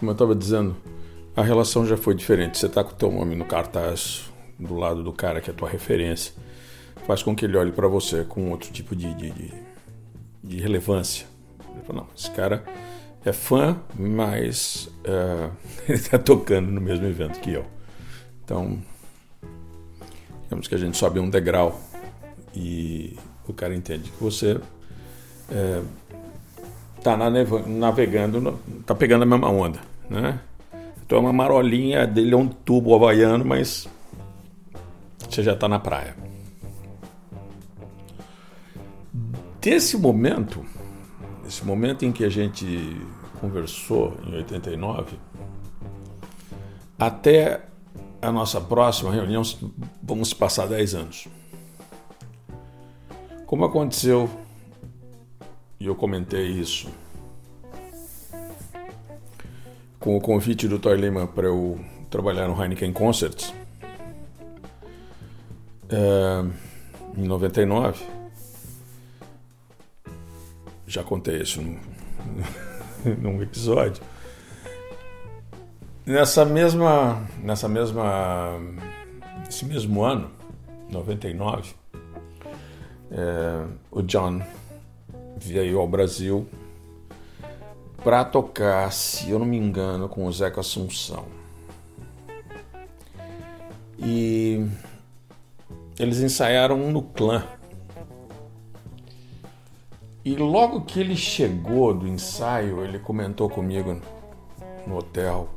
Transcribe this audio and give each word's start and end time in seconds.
Como 0.00 0.10
eu 0.10 0.14
estava 0.14 0.34
dizendo, 0.34 0.74
a 1.36 1.42
relação 1.42 1.86
já 1.86 1.94
foi 1.94 2.14
diferente. 2.14 2.56
Você 2.56 2.66
está 2.66 2.82
com 2.82 2.92
o 2.92 2.94
teu 2.94 3.12
nome 3.12 3.36
no 3.36 3.44
cartaz 3.44 4.30
do 4.58 4.74
lado 4.74 5.04
do 5.04 5.12
cara 5.12 5.42
que 5.42 5.50
é 5.50 5.52
a 5.52 5.56
tua 5.56 5.68
referência, 5.68 6.32
faz 7.06 7.22
com 7.22 7.36
que 7.36 7.44
ele 7.44 7.56
olhe 7.56 7.70
para 7.70 7.86
você 7.86 8.24
com 8.24 8.50
outro 8.50 8.72
tipo 8.72 8.96
de, 8.96 9.12
de, 9.12 9.30
de, 9.30 9.52
de 10.42 10.60
relevância. 10.60 11.26
Ele 11.70 11.82
fala, 11.86 12.00
não, 12.00 12.08
esse 12.16 12.30
cara 12.30 12.64
é 13.24 13.32
fã, 13.32 13.78
mas 13.94 14.88
uh, 15.04 15.52
ele 15.86 15.98
está 15.98 16.18
tocando 16.18 16.70
no 16.70 16.80
mesmo 16.80 17.06
evento 17.06 17.38
que 17.38 17.52
eu. 17.52 17.66
Então, 18.42 18.78
digamos 20.44 20.66
que 20.66 20.74
a 20.74 20.78
gente 20.78 20.96
sobe 20.96 21.20
um 21.20 21.28
degrau 21.28 21.78
e 22.54 23.18
o 23.46 23.52
cara 23.52 23.74
entende 23.74 24.10
que 24.10 24.22
você 24.22 24.58
está 26.96 27.16
uh, 27.16 27.68
navegando, 27.68 28.58
está 28.80 28.94
pegando 28.94 29.24
a 29.24 29.26
mesma 29.26 29.50
onda 29.50 29.89
né? 30.10 30.40
Então 31.06 31.18
é 31.18 31.20
uma 31.20 31.32
marolinha 31.32 32.06
dele 32.06 32.34
é 32.34 32.36
um 32.36 32.48
tubo 32.48 32.94
havaiano, 32.94 33.44
mas 33.44 33.88
você 35.28 35.42
já 35.42 35.54
está 35.54 35.68
na 35.68 35.78
praia. 35.78 36.16
Desse 39.60 39.96
momento, 39.96 40.64
esse 41.46 41.64
momento 41.64 42.04
em 42.04 42.12
que 42.12 42.24
a 42.24 42.28
gente 42.28 42.96
conversou 43.40 44.16
em 44.26 44.34
89, 44.36 45.16
até 46.98 47.62
a 48.20 48.30
nossa 48.30 48.60
próxima 48.60 49.12
reunião, 49.12 49.42
vamos 50.02 50.34
passar 50.34 50.66
10 50.66 50.94
anos. 50.94 51.28
Como 53.46 53.64
aconteceu, 53.64 54.30
e 55.78 55.86
eu 55.86 55.94
comentei 55.94 56.46
isso 56.48 56.88
com 60.00 60.16
o 60.16 60.20
convite 60.20 60.66
do 60.66 60.78
Toy 60.78 60.96
Lehman 60.96 61.26
para 61.26 61.46
eu 61.46 61.78
trabalhar 62.08 62.48
no 62.48 62.60
Heineken 62.60 62.92
Concerts 62.92 63.54
é, 65.90 67.20
em 67.20 67.26
99. 67.26 68.02
Já 70.86 71.04
contei 71.04 71.42
isso 71.42 71.60
num, 71.60 71.78
num 73.20 73.42
episódio. 73.42 74.02
Nessa 76.06 76.44
mesma, 76.44 77.22
nessa 77.42 77.68
mesma, 77.68 78.58
esse 79.48 79.64
mesmo 79.66 80.02
ano, 80.02 80.30
99, 80.90 81.74
é, 83.12 83.66
o 83.90 84.02
John 84.02 84.40
veio 85.36 85.78
ao 85.78 85.86
Brasil 85.86 86.48
para 88.02 88.24
tocar, 88.24 88.90
se 88.92 89.30
eu 89.30 89.38
não 89.38 89.46
me 89.46 89.56
engano, 89.56 90.08
com 90.08 90.26
o 90.26 90.32
Zeca 90.32 90.60
Assunção. 90.60 91.24
E 93.98 94.66
eles 95.98 96.20
ensaiaram 96.20 96.90
no 96.90 97.02
clã. 97.02 97.44
E 100.24 100.34
logo 100.34 100.82
que 100.82 101.00
ele 101.00 101.16
chegou 101.16 101.92
do 101.92 102.06
ensaio, 102.06 102.82
ele 102.82 102.98
comentou 102.98 103.48
comigo 103.48 104.00
no 104.86 104.98
hotel. 104.98 105.48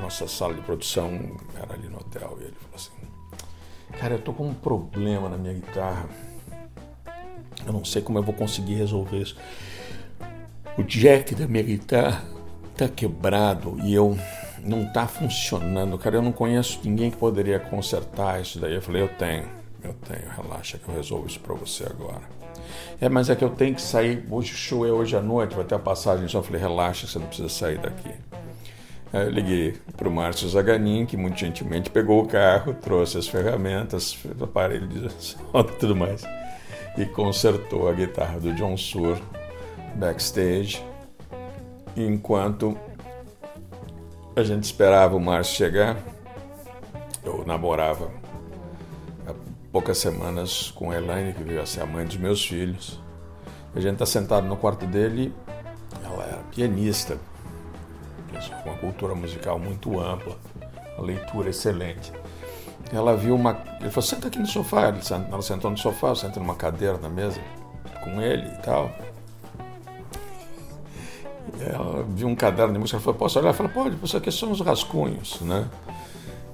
Nossa 0.00 0.26
sala 0.26 0.54
de 0.54 0.60
produção 0.62 1.36
era 1.56 1.74
ali 1.74 1.88
no 1.88 1.98
hotel. 1.98 2.36
E 2.40 2.44
ele 2.44 2.56
falou 2.56 2.74
assim: 2.74 3.98
Cara, 3.98 4.14
eu 4.14 4.22
tô 4.22 4.32
com 4.32 4.48
um 4.48 4.54
problema 4.54 5.28
na 5.28 5.36
minha 5.36 5.54
guitarra. 5.54 6.08
Eu 7.64 7.72
não 7.72 7.84
sei 7.84 8.02
como 8.02 8.18
eu 8.18 8.22
vou 8.22 8.34
conseguir 8.34 8.74
resolver 8.74 9.22
isso 9.22 9.36
o 10.76 10.82
jack 10.82 11.34
da 11.34 11.46
minha 11.46 11.62
guitarra 11.62 12.24
tá 12.76 12.88
quebrado 12.88 13.78
e 13.82 13.94
eu 13.94 14.18
não 14.62 14.90
tá 14.92 15.06
funcionando, 15.06 15.96
cara. 15.98 16.16
Eu 16.16 16.22
não 16.22 16.32
conheço 16.32 16.80
ninguém 16.84 17.10
que 17.10 17.16
poderia 17.16 17.58
consertar 17.58 18.40
isso 18.40 18.58
daí. 18.58 18.74
Eu 18.74 18.82
falei, 18.82 19.02
eu 19.02 19.08
tenho, 19.08 19.44
eu 19.82 19.94
tenho, 19.94 20.28
relaxa 20.30 20.78
que 20.78 20.88
eu 20.88 20.94
resolvo 20.94 21.26
isso 21.26 21.38
para 21.40 21.54
você 21.54 21.84
agora. 21.84 22.22
É, 23.00 23.08
mas 23.08 23.30
é 23.30 23.36
que 23.36 23.44
eu 23.44 23.50
tenho 23.50 23.74
que 23.74 23.82
sair. 23.82 24.24
Hoje 24.30 24.52
o 24.52 24.56
show 24.56 24.86
é 24.86 24.90
hoje 24.90 25.16
à 25.16 25.20
noite, 25.20 25.54
vai 25.54 25.64
ter 25.64 25.74
a 25.74 25.78
passagem 25.78 26.26
só. 26.26 26.42
Falei, 26.42 26.60
relaxa, 26.60 27.06
você 27.06 27.18
não 27.18 27.26
precisa 27.26 27.48
sair 27.48 27.78
daqui. 27.78 28.10
Aí 29.12 29.26
eu 29.26 29.30
liguei 29.30 29.76
para 29.96 30.08
o 30.08 30.10
Márcio 30.10 30.48
Zaganin, 30.48 31.06
que 31.06 31.16
muito 31.16 31.38
gentilmente 31.38 31.88
pegou 31.88 32.20
o 32.20 32.26
carro, 32.26 32.74
trouxe 32.74 33.16
as 33.16 33.28
ferramentas, 33.28 34.18
o 34.40 34.42
aparelho 34.42 34.88
de 34.88 35.08
som 35.22 35.38
e 35.60 35.78
tudo 35.78 35.94
mais, 35.94 36.24
e 36.98 37.04
consertou 37.04 37.88
a 37.88 37.92
guitarra 37.92 38.40
do 38.40 38.52
John 38.54 38.76
Sur 38.76 39.16
backstage, 39.94 40.84
enquanto 41.96 42.76
a 44.36 44.42
gente 44.42 44.64
esperava 44.64 45.16
o 45.16 45.20
Márcio 45.20 45.56
chegar. 45.56 45.96
Eu 47.22 47.44
namorava 47.46 48.10
há 49.26 49.34
poucas 49.72 49.98
semanas 49.98 50.70
com 50.72 50.90
a 50.90 50.96
Elaine, 50.96 51.32
que 51.32 51.42
veio 51.42 51.62
a 51.62 51.66
ser 51.66 51.82
a 51.82 51.86
mãe 51.86 52.04
dos 52.04 52.16
meus 52.16 52.44
filhos. 52.44 53.00
A 53.74 53.80
gente 53.80 53.94
está 53.94 54.06
sentado 54.06 54.46
no 54.46 54.56
quarto 54.56 54.86
dele, 54.86 55.34
ela 56.04 56.24
era 56.24 56.42
pianista, 56.54 57.18
com 58.62 58.70
uma 58.70 58.78
cultura 58.78 59.14
musical 59.14 59.58
muito 59.58 59.98
ampla, 60.00 60.36
uma 60.96 61.06
leitura 61.06 61.50
excelente. 61.50 62.12
Ela 62.92 63.16
viu 63.16 63.34
uma. 63.34 63.58
Ele 63.80 63.90
falou: 63.90 64.02
senta 64.02 64.28
aqui 64.28 64.38
no 64.38 64.46
sofá. 64.46 64.92
Ela 65.30 65.42
sentou 65.42 65.70
no 65.70 65.78
sofá, 65.78 66.08
eu 66.08 66.16
sentei 66.16 66.42
numa 66.42 66.54
cadeira 66.54 66.98
na 66.98 67.08
mesa 67.08 67.40
com 68.02 68.20
ele 68.20 68.46
e 68.46 68.62
tal. 68.62 68.90
Ela 71.60 72.04
viu 72.08 72.28
um 72.28 72.34
caderno 72.34 72.72
de 72.72 72.78
música, 72.78 72.96
ela 72.96 73.04
falou, 73.04 73.18
posso 73.18 73.38
olhar? 73.38 73.48
Ela 73.48 73.56
falou, 73.56 73.72
pode, 73.72 73.96
isso 74.02 74.16
aqui 74.16 74.30
são 74.32 74.50
os 74.50 74.60
rascunhos, 74.60 75.40
né? 75.40 75.68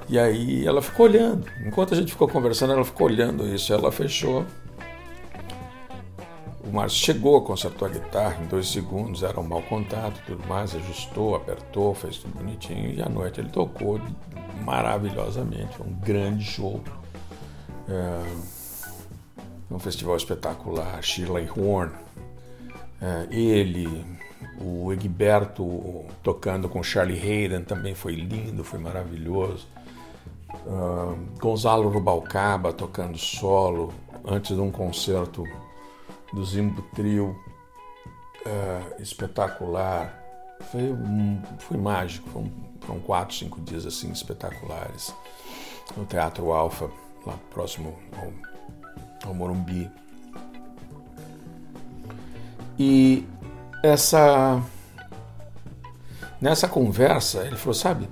E 0.08 0.18
aí 0.18 0.66
ela 0.66 0.82
ficou 0.82 1.06
olhando. 1.06 1.46
Enquanto 1.64 1.94
a 1.94 1.96
gente 1.96 2.10
ficou 2.10 2.28
conversando, 2.28 2.72
ela 2.72 2.84
ficou 2.84 3.06
olhando 3.06 3.46
isso. 3.46 3.72
Ela 3.72 3.92
fechou. 3.92 4.44
O 6.64 6.72
Márcio 6.72 6.98
chegou, 6.98 7.40
consertou 7.42 7.86
a 7.86 7.90
guitarra 7.90 8.42
em 8.42 8.46
dois 8.46 8.68
segundos, 8.68 9.22
era 9.22 9.38
um 9.40 9.42
mau 9.42 9.62
contato 9.62 10.20
tudo 10.26 10.46
mais, 10.46 10.74
ajustou, 10.74 11.34
apertou, 11.34 11.94
fez 11.94 12.18
tudo 12.18 12.36
bonitinho. 12.36 12.92
E 12.92 13.00
à 13.00 13.08
noite 13.08 13.40
ele 13.40 13.50
tocou 13.50 14.00
maravilhosamente. 14.64 15.76
Foi 15.76 15.86
um 15.86 15.94
grande 15.94 16.44
show. 16.44 16.80
É, 17.88 18.22
um 19.70 19.78
festival 19.78 20.16
espetacular. 20.16 21.00
Shirley 21.02 21.48
Horn, 21.48 21.92
é, 23.00 23.26
ele, 23.30 24.04
o 24.60 24.92
Egberto 24.92 26.04
tocando 26.22 26.68
com 26.68 26.82
Charlie 26.82 27.18
Hayden 27.18 27.64
também 27.64 27.94
foi 27.94 28.14
lindo, 28.14 28.62
foi 28.62 28.78
maravilhoso. 28.78 29.66
Uh, 30.66 31.16
Gonzalo 31.38 31.88
Rubalcaba 31.88 32.72
tocando 32.72 33.16
solo 33.16 33.92
antes 34.24 34.54
de 34.54 34.60
um 34.60 34.70
concerto 34.70 35.44
do 36.32 36.44
Zimbo 36.44 36.82
Trio 36.94 37.36
uh, 38.46 39.02
espetacular. 39.02 40.18
Foi, 40.70 40.94
foi 41.58 41.76
mágico, 41.78 42.28
foram, 42.28 42.52
foram 42.80 43.00
quatro, 43.00 43.34
cinco 43.34 43.60
dias 43.62 43.86
assim 43.86 44.10
espetaculares 44.12 45.14
no 45.96 46.04
Teatro 46.04 46.52
Alfa, 46.52 46.90
lá 47.26 47.38
próximo 47.50 47.98
ao, 48.18 49.28
ao 49.28 49.34
Morumbi. 49.34 49.90
E 52.78 53.26
essa 53.82 54.62
nessa 56.40 56.66
conversa 56.66 57.44
ele 57.46 57.56
falou, 57.56 57.74
sabe, 57.74 58.08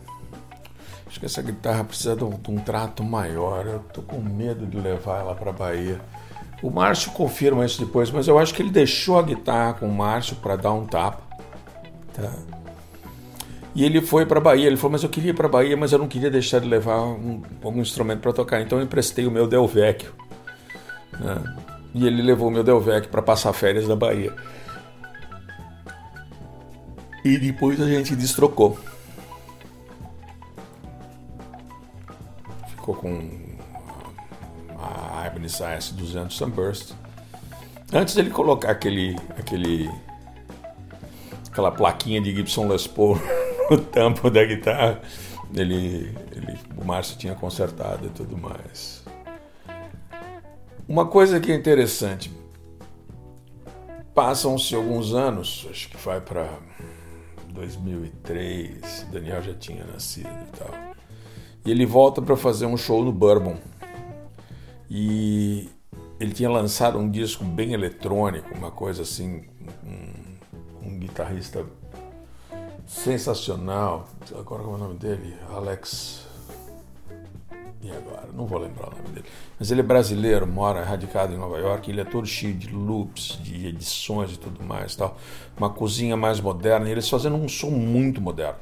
acho 1.06 1.19
que 1.19 1.26
essa 1.26 1.41
guitarra 1.41 1.85
precisa 1.85 2.15
de 2.15 2.25
um, 2.25 2.31
de 2.31 2.50
um 2.50 2.59
trato 2.59 3.03
maior. 3.03 3.67
Eu 3.67 3.81
tô 3.93 4.03
com 4.03 4.20
medo 4.20 4.67
de 4.67 4.79
levar 4.79 5.20
ela 5.20 5.35
para 5.35 5.53
Bahia. 5.53 6.00
O 6.62 6.70
Márcio 6.70 7.12
confirma 7.12 7.65
isso 7.65 7.79
depois, 7.85 8.11
mas 8.11 8.26
eu 8.26 8.38
acho 8.38 8.53
que 8.53 8.62
ele 8.62 8.70
deixou 8.70 9.19
a 9.19 9.23
guitarra 9.23 9.75
com 9.75 9.87
o 9.88 9.94
Márcio 9.94 10.37
para 10.37 10.56
dar 10.56 10.73
um 10.73 10.85
tapa. 10.85 11.23
Tá? 12.12 12.32
E 13.75 13.85
ele 13.85 14.00
foi 14.00 14.26
para 14.26 14.41
Bahia. 14.41 14.67
Ele 14.67 14.76
falou, 14.76 14.93
mas 14.93 15.05
eu 15.05 15.09
queria 15.09 15.31
ir 15.31 15.35
para 15.35 15.47
Bahia, 15.49 15.76
mas 15.76 15.93
eu 15.93 15.99
não 16.00 16.09
queria 16.09 16.31
deixar 16.31 16.61
de 16.61 16.67
levar 16.67 17.00
um, 17.00 17.43
algum 17.62 17.81
instrumento 17.81 18.20
para 18.20 18.32
tocar. 18.32 18.61
Então 18.61 18.79
eu 18.79 18.85
emprestei 18.85 19.25
o 19.25 19.31
meu 19.31 19.47
Delvecchio. 19.47 20.12
Né? 21.20 21.56
E 21.94 22.06
ele 22.06 22.20
levou 22.20 22.49
o 22.49 22.50
meu 22.50 22.65
Delvecchio 22.65 23.09
para 23.09 23.23
passar 23.23 23.53
férias 23.53 23.87
na 23.87 23.94
Bahia. 23.94 24.35
E 27.25 27.37
depois 27.37 27.81
a 27.81 27.87
gente 27.87 28.15
destrocou. 28.15 28.79
Ficou 32.69 32.94
com 32.94 33.38
a 34.79 35.26
Ibanez 35.26 35.55
AS200 35.55 36.31
Sunburst. 36.31 36.93
Antes 37.93 38.15
dele 38.15 38.31
colocar 38.31 38.70
aquele, 38.70 39.17
aquele, 39.38 39.91
aquela 41.50 41.70
plaquinha 41.70 42.20
de 42.20 42.35
Gibson 42.35 42.69
Les 42.69 42.87
Paul 42.87 43.19
no 43.70 43.79
tampo 43.79 44.31
da 44.31 44.44
guitarra, 44.44 45.00
ele, 45.55 46.15
ele, 46.32 46.59
o 46.76 46.85
Márcio 46.85 47.17
tinha 47.17 47.35
consertado 47.35 48.06
e 48.06 48.11
tudo 48.11 48.37
mais. 48.37 49.03
Uma 50.87 51.06
coisa 51.06 51.41
que 51.41 51.53
é 51.53 51.55
interessante, 51.55 52.32
passam-se 54.15 54.75
alguns 54.75 55.12
anos, 55.12 55.67
acho 55.70 55.88
que 55.91 55.97
vai 55.99 56.20
para 56.20 56.49
2003, 57.53 59.06
Daniel 59.11 59.43
já 59.43 59.55
tinha 59.55 59.85
nascido 59.85 60.29
e 60.29 60.56
tal. 60.56 60.71
E 61.65 61.71
ele 61.71 61.85
volta 61.85 62.23
para 62.23 62.37
fazer 62.37 62.67
um 62.67 62.77
show 62.77 63.05
no 63.05 63.12
Bourbon. 63.12 63.56
E 64.91 65.69
ele 66.19 66.33
tinha 66.33 66.50
lançado 66.50 66.99
um 66.99 67.11
disco 67.11 67.45
bem 67.45 67.73
eletrônico, 67.73 68.55
uma 68.55 68.71
coisa 68.71 69.03
assim, 69.03 69.45
um, 69.85 70.89
um 70.89 70.99
guitarrista 70.99 71.65
sensacional. 72.87 74.09
Agora 74.37 74.62
como 74.62 74.77
é 74.77 74.77
o 74.77 74.79
nome 74.79 74.99
dele? 74.99 75.37
Alex. 75.51 76.28
E 77.81 77.91
agora? 77.93 78.29
Não 78.35 78.45
vou 78.45 78.59
lembrar 78.59 78.89
o 78.89 78.97
nome 78.97 79.09
dele. 79.15 79.27
Mas 79.59 79.71
ele 79.71 79.81
é 79.81 79.85
brasileiro, 79.85 80.47
mora 80.47 80.83
radicado 80.85 81.33
em 81.33 81.37
Nova 81.37 81.59
York. 81.59 81.91
Ele 81.91 82.01
é 82.01 82.05
todo 82.05 82.27
cheio 82.27 82.55
de 82.55 82.69
loops, 82.69 83.39
de 83.43 83.67
edições 83.67 84.33
e 84.33 84.39
tudo 84.39 84.65
mais. 84.65 84.97
Tal. 84.97 85.17
Uma 85.57 85.71
cozinha 85.71 86.17
mais 86.17 86.41
moderna. 86.41 86.89
E 86.89 86.93
eles 86.93 87.09
fazendo 87.09 87.37
um 87.37 87.49
som 87.49 87.71
muito 87.71 88.21
moderno. 88.21 88.59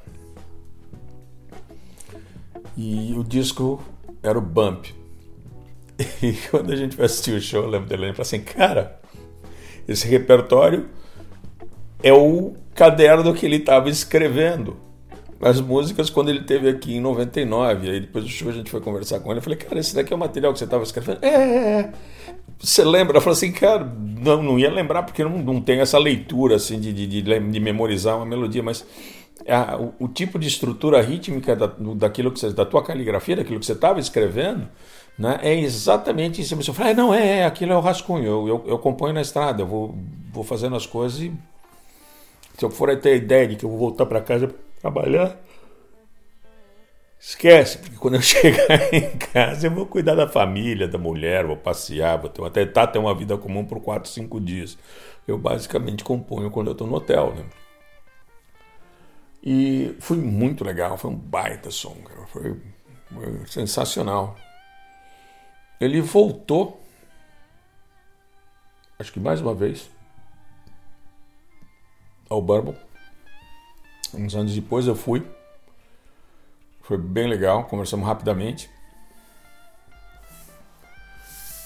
E 2.77 3.15
o 3.17 3.25
disco 3.25 3.83
era 4.23 4.39
o 4.39 4.43
Bump. 4.43 4.87
E 6.23 6.35
quando 6.51 6.73
a 6.73 6.77
gente 6.77 6.95
vai 6.95 7.07
assistir 7.07 7.33
o 7.33 7.41
show, 7.41 7.63
eu 7.63 7.71
lembro 7.71 7.89
dele 7.89 8.11
e 8.11 8.13
falou 8.13 8.21
assim: 8.21 8.41
Cara, 8.41 9.01
esse 9.89 10.07
repertório 10.07 10.91
é 12.03 12.13
o 12.13 12.55
caderno 12.75 13.33
que 13.33 13.47
ele 13.47 13.57
estava 13.57 13.89
escrevendo 13.89 14.77
as 15.41 15.61
músicas 15.61 16.09
quando 16.09 16.31
ele 16.31 16.43
teve 16.43 16.69
aqui 16.69 16.97
em 16.97 17.00
99. 17.00 17.91
Aí 17.91 18.00
depois 18.00 18.25
do 18.25 18.31
show 18.31 18.49
a 18.49 18.53
gente 18.53 18.71
foi 18.71 18.81
conversar 18.81 19.21
com 19.21 19.31
ele. 19.31 19.38
Eu 19.38 19.43
falei, 19.43 19.59
cara, 19.59 19.79
esse 19.79 19.94
daqui 19.94 20.12
é 20.12 20.17
o 20.17 20.19
material 20.19 20.53
que 20.53 20.59
você 20.59 20.65
estava 20.65 20.83
escrevendo? 20.83 21.19
É, 21.23 21.29
é, 21.29 21.81
é. 21.81 21.93
Você 22.59 22.85
lembra? 22.85 23.19
Eu 23.19 23.21
falei 23.21 23.37
assim, 23.37 23.53
cara, 23.53 23.85
não, 23.85 24.43
não 24.43 24.59
ia 24.59 24.71
lembrar 24.71 25.03
porque 25.03 25.23
não, 25.23 25.38
não 25.38 25.61
tem 25.61 25.81
essa 25.81 25.99
leitura 25.99 26.56
assim 26.56 26.81
de, 26.81 26.93
de, 26.93 27.06
de, 27.06 27.23
de 27.23 27.61
memorizar 27.61 28.17
uma 28.17 28.25
melodia, 28.25 28.62
mas 28.62 28.85
a, 29.47 29.77
o, 29.77 29.94
o, 30.00 30.09
tipo 30.09 30.38
de 30.38 30.49
estrutura 30.49 31.00
rítmica 31.03 31.55
da, 31.55 31.71
daquilo 31.94 32.32
que 32.32 32.41
você, 32.41 32.53
da 32.53 32.65
tua 32.65 32.82
caligrafia, 32.82 33.37
daquilo 33.37 33.61
que 33.61 33.67
você 33.67 33.73
estava 33.73 34.00
escrevendo, 34.00 34.67
né, 35.19 35.39
é 35.43 35.59
exatamente 35.61 36.41
isso. 36.41 36.56
Você 36.56 36.73
fala, 36.73 36.91
ah, 36.91 36.94
não, 36.94 37.15
é, 37.15 37.41
é, 37.41 37.44
aquilo 37.44 37.73
é 37.73 37.77
o 37.77 37.81
rascunho, 37.81 38.25
eu, 38.25 38.49
eu, 38.49 38.65
eu 38.67 38.79
componho 38.79 39.12
na 39.12 39.21
estrada, 39.21 39.62
eu 39.62 39.67
vou, 39.67 39.94
vou 40.32 40.43
fazendo 40.43 40.77
as 40.77 40.87
coisas 40.87 41.21
e 41.21 41.32
se 42.56 42.65
eu 42.65 42.71
for 42.71 42.94
ter 42.97 43.11
a 43.11 43.17
ideia 43.17 43.47
de 43.47 43.56
que 43.56 43.65
eu 43.65 43.71
vou 43.71 43.79
voltar 43.79 44.06
para 44.06 44.21
casa 44.21 44.49
trabalhar, 44.81 45.37
esquece, 47.19 47.78
porque 47.78 47.96
quando 47.96 48.14
eu 48.14 48.23
chegar 48.23 48.94
em 48.94 49.17
casa 49.19 49.67
eu 49.67 49.70
vou 49.70 49.87
cuidar 49.87 50.14
da 50.14 50.28
família, 50.28 50.87
da 50.87 50.99
mulher, 50.99 51.44
vou 51.46 51.56
passear, 51.56 52.19
vou 52.19 52.31
ter, 52.31 52.50
tentar 52.50 52.87
ter 52.88 52.99
uma 52.99 53.14
vida 53.14 53.37
comum 53.37 53.64
por 53.64 53.81
4, 53.81 54.08
5 54.08 54.40
dias. 54.40 54.78
Eu 55.26 55.37
basicamente 55.37 56.05
componho 56.05 56.50
quando 56.50 56.69
eu 56.69 56.73
estou 56.73 56.87
no 56.87 56.94
hotel, 56.94 57.34
né? 57.34 57.44
E 59.43 59.94
foi 60.00 60.17
muito 60.17 60.64
legal, 60.64 60.96
foi 60.96 61.11
um 61.11 61.17
baita 61.17 61.70
som, 61.70 61.94
cara. 62.05 62.26
Foi, 62.26 62.61
foi 63.12 63.46
sensacional. 63.46 64.37
Ele 65.81 66.00
voltou, 66.00 66.81
acho 68.99 69.12
que 69.12 69.20
mais 69.20 69.40
uma 69.40 69.55
vez, 69.55 69.90
ao 72.29 72.40
Bourbon. 72.43 72.75
Uns 74.17 74.35
anos 74.35 74.55
depois 74.55 74.87
eu 74.87 74.97
fui. 74.97 75.27
Foi 76.83 76.97
bem 76.97 77.29
legal, 77.29 77.65
conversamos 77.65 78.07
rapidamente. 78.07 78.71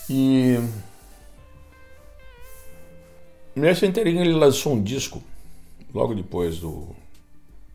E 0.08 0.56
nessa 3.54 3.86
inteirinha 3.86 4.22
ele 4.22 4.32
lançou 4.32 4.72
um 4.72 4.82
disco 4.82 5.22
logo 5.94 6.14
depois 6.14 6.58
do. 6.58 6.96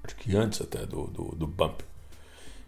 Acho 0.04 0.16
que 0.18 0.36
antes 0.36 0.62
até 0.62 0.86
do, 0.86 1.08
do, 1.08 1.36
do 1.36 1.48
Bump. 1.48 1.82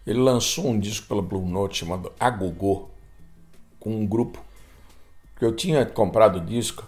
Ele 0.06 0.20
lançou 0.20 0.68
um 0.68 0.80
disco 0.80 1.08
pela 1.08 1.22
Blue 1.22 1.46
Note 1.46 1.80
chamado 1.80 2.14
Agogô, 2.18 2.88
com 3.80 3.90
um 3.90 4.06
grupo 4.06 4.42
que 5.38 5.44
eu 5.44 5.54
tinha 5.54 5.86
comprado 5.86 6.38
o 6.38 6.46
disco, 6.46 6.88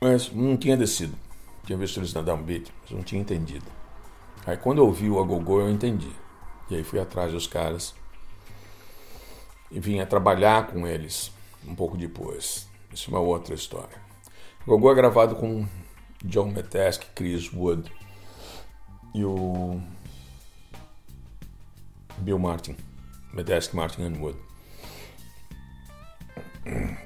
mas 0.00 0.32
não 0.32 0.56
tinha 0.56 0.76
descido. 0.76 1.25
Tinha 1.66 1.76
visto 1.76 1.98
eles 1.98 2.14
na 2.14 2.22
Downbeat, 2.22 2.72
mas 2.82 2.92
não 2.92 3.02
tinha 3.02 3.20
entendido. 3.20 3.66
Aí 4.46 4.56
quando 4.56 4.78
eu 4.78 4.86
ouvi 4.86 5.10
o 5.10 5.18
Agogô, 5.18 5.60
eu 5.60 5.68
entendi. 5.68 6.12
E 6.70 6.76
aí 6.76 6.84
fui 6.84 7.00
atrás 7.00 7.32
dos 7.32 7.48
caras 7.48 7.92
e 9.70 9.80
vinha 9.80 10.06
trabalhar 10.06 10.68
com 10.68 10.86
eles 10.86 11.32
um 11.66 11.74
pouco 11.74 11.96
depois. 11.96 12.68
Isso 12.92 13.10
é 13.10 13.14
uma 13.14 13.20
outra 13.20 13.52
história. 13.52 14.00
O 14.64 14.72
Agogô 14.72 14.92
é 14.92 14.94
gravado 14.94 15.34
com 15.34 15.66
John 16.24 16.46
Metesky, 16.46 17.06
Chris 17.14 17.52
Wood 17.52 17.90
e 19.12 19.24
o 19.24 19.80
Bill 22.18 22.38
Martin. 22.38 22.76
Metesky, 23.32 23.74
Martin 23.74 24.02
and 24.02 24.20
Wood. 24.20 24.38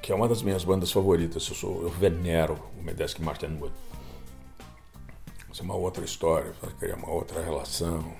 Que 0.03 0.11
é 0.11 0.15
uma 0.15 0.27
das 0.27 0.43
minhas 0.43 0.63
bandas 0.63 0.91
favoritas. 0.91 1.47
Eu, 1.47 1.55
sou, 1.55 1.81
eu 1.81 1.89
venero 1.89 2.59
o 2.79 2.83
Metesky, 2.83 3.23
Martin 3.23 3.47
and 3.47 3.57
Wood. 3.59 3.90
É 5.59 5.63
uma 5.63 5.75
outra 5.75 6.05
história, 6.05 6.53
criar 6.79 6.95
uma 6.95 7.09
outra 7.09 7.43
relação, 7.43 8.15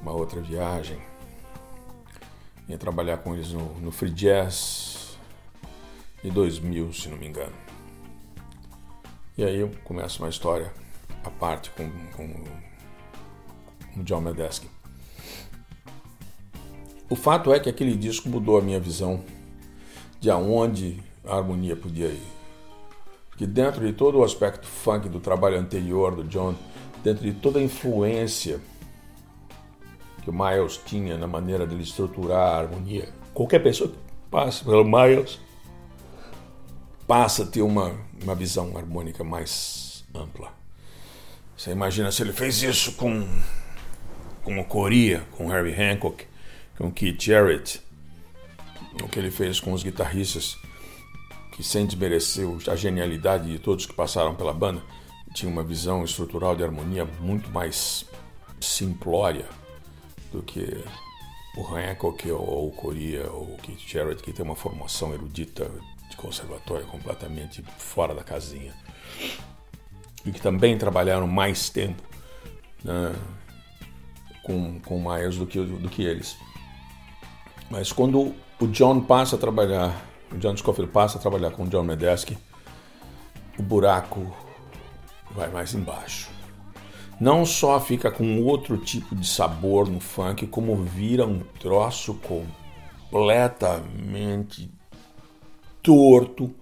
uma 0.00 0.12
outra 0.12 0.40
viagem. 0.40 1.00
Ia 2.68 2.78
trabalhar 2.78 3.18
com 3.18 3.34
eles 3.34 3.52
no, 3.52 3.74
no 3.80 3.92
Free 3.92 4.10
Jazz 4.10 5.18
de 6.22 6.30
2000, 6.30 6.92
se 6.92 7.08
não 7.08 7.18
me 7.18 7.28
engano. 7.28 7.54
E 9.36 9.44
aí 9.44 9.58
eu 9.58 9.70
começo 9.84 10.22
uma 10.22 10.30
história 10.30 10.72
à 11.22 11.30
parte 11.30 11.70
com, 11.70 11.88
com 12.12 12.24
o 14.00 14.02
John 14.02 14.22
Medeski. 14.22 14.68
O 17.10 17.14
fato 17.14 17.52
é 17.52 17.60
que 17.60 17.68
aquele 17.68 17.94
disco 17.94 18.28
mudou 18.28 18.58
a 18.58 18.62
minha 18.62 18.80
visão 18.80 19.22
de 20.18 20.30
aonde 20.30 21.02
a 21.24 21.36
harmonia 21.36 21.76
podia 21.76 22.08
ir 22.08 22.41
que 23.36 23.46
dentro 23.46 23.84
de 23.84 23.92
todo 23.92 24.18
o 24.18 24.24
aspecto 24.24 24.66
funk 24.66 25.08
do 25.08 25.20
trabalho 25.20 25.58
anterior 25.58 26.14
do 26.14 26.24
John, 26.24 26.54
dentro 27.02 27.24
de 27.24 27.32
toda 27.32 27.58
a 27.58 27.62
influência 27.62 28.60
que 30.22 30.30
o 30.30 30.32
Miles 30.32 30.80
tinha 30.84 31.16
na 31.16 31.26
maneira 31.26 31.66
de 31.66 31.80
estruturar 31.80 32.54
a 32.54 32.58
harmonia, 32.60 33.08
qualquer 33.34 33.60
pessoa 33.60 33.90
que 33.90 33.98
passa 34.30 34.64
pelo 34.64 34.84
Miles 34.84 35.40
passa 37.06 37.42
a 37.42 37.46
ter 37.46 37.62
uma, 37.62 37.94
uma 38.22 38.34
visão 38.34 38.76
harmônica 38.76 39.24
mais 39.24 40.04
ampla. 40.14 40.52
Você 41.56 41.70
imagina 41.70 42.10
se 42.10 42.22
ele 42.22 42.32
fez 42.32 42.62
isso 42.62 42.92
com, 42.92 43.26
com 44.42 44.58
o 44.58 44.64
Coria, 44.64 45.24
com 45.32 45.50
Harvey 45.50 45.74
Hancock, 45.74 46.24
com 46.76 46.90
Keith 46.90 47.20
Jarrett, 47.22 47.82
o 49.02 49.08
que 49.08 49.18
ele 49.18 49.30
fez 49.30 49.60
com 49.60 49.72
os 49.72 49.82
guitarristas 49.82 50.56
que 51.52 51.62
sem 51.62 51.86
desmerecer 51.86 52.46
a 52.68 52.74
genialidade 52.74 53.50
de 53.50 53.58
todos 53.58 53.86
que 53.86 53.92
passaram 53.92 54.34
pela 54.34 54.52
banda, 54.52 54.82
tinha 55.32 55.50
uma 55.50 55.62
visão 55.62 56.04
estrutural 56.04 56.56
de 56.56 56.64
harmonia 56.64 57.04
muito 57.20 57.50
mais 57.50 58.04
simplória 58.60 59.46
do 60.32 60.42
que 60.42 60.82
o 61.56 61.76
Hancock 61.76 62.30
ou 62.30 62.68
o 62.68 62.72
Coria 62.72 63.30
ou 63.30 63.54
o 63.54 63.58
Keith 63.58 63.86
Jarrett, 63.86 64.22
que 64.22 64.32
tem 64.32 64.44
uma 64.44 64.56
formação 64.56 65.12
erudita 65.12 65.70
de 66.08 66.16
conservatório 66.16 66.86
completamente 66.86 67.62
fora 67.76 68.14
da 68.14 68.24
casinha. 68.24 68.74
E 70.24 70.32
que 70.32 70.40
também 70.40 70.78
trabalharam 70.78 71.26
mais 71.26 71.68
tempo 71.68 72.02
né, 72.82 73.14
com, 74.42 74.80
com 74.80 75.00
Myers 75.00 75.36
do 75.36 75.46
que, 75.46 75.60
do 75.60 75.88
que 75.88 76.02
eles. 76.02 76.36
Mas 77.70 77.92
quando 77.92 78.34
o 78.60 78.66
John 78.68 79.00
passa 79.00 79.36
a 79.36 79.38
trabalhar 79.38 80.11
o 80.32 80.38
John 80.38 80.56
Scofield 80.56 80.90
passa 80.92 81.18
a 81.18 81.20
trabalhar 81.20 81.50
com 81.50 81.64
o 81.64 81.68
John 81.68 81.84
Medeski, 81.84 82.38
o 83.58 83.62
buraco 83.62 84.34
vai 85.30 85.50
mais 85.50 85.74
embaixo. 85.74 86.30
não 87.20 87.46
só 87.46 87.78
fica 87.78 88.10
com 88.10 88.42
outro 88.42 88.76
tipo 88.76 89.14
de 89.14 89.26
sabor 89.26 89.88
no 89.88 90.00
funk, 90.00 90.46
como 90.48 90.74
vira 90.76 91.24
um 91.26 91.38
troço 91.60 92.14
completamente 93.10 94.68
torto, 95.82 96.52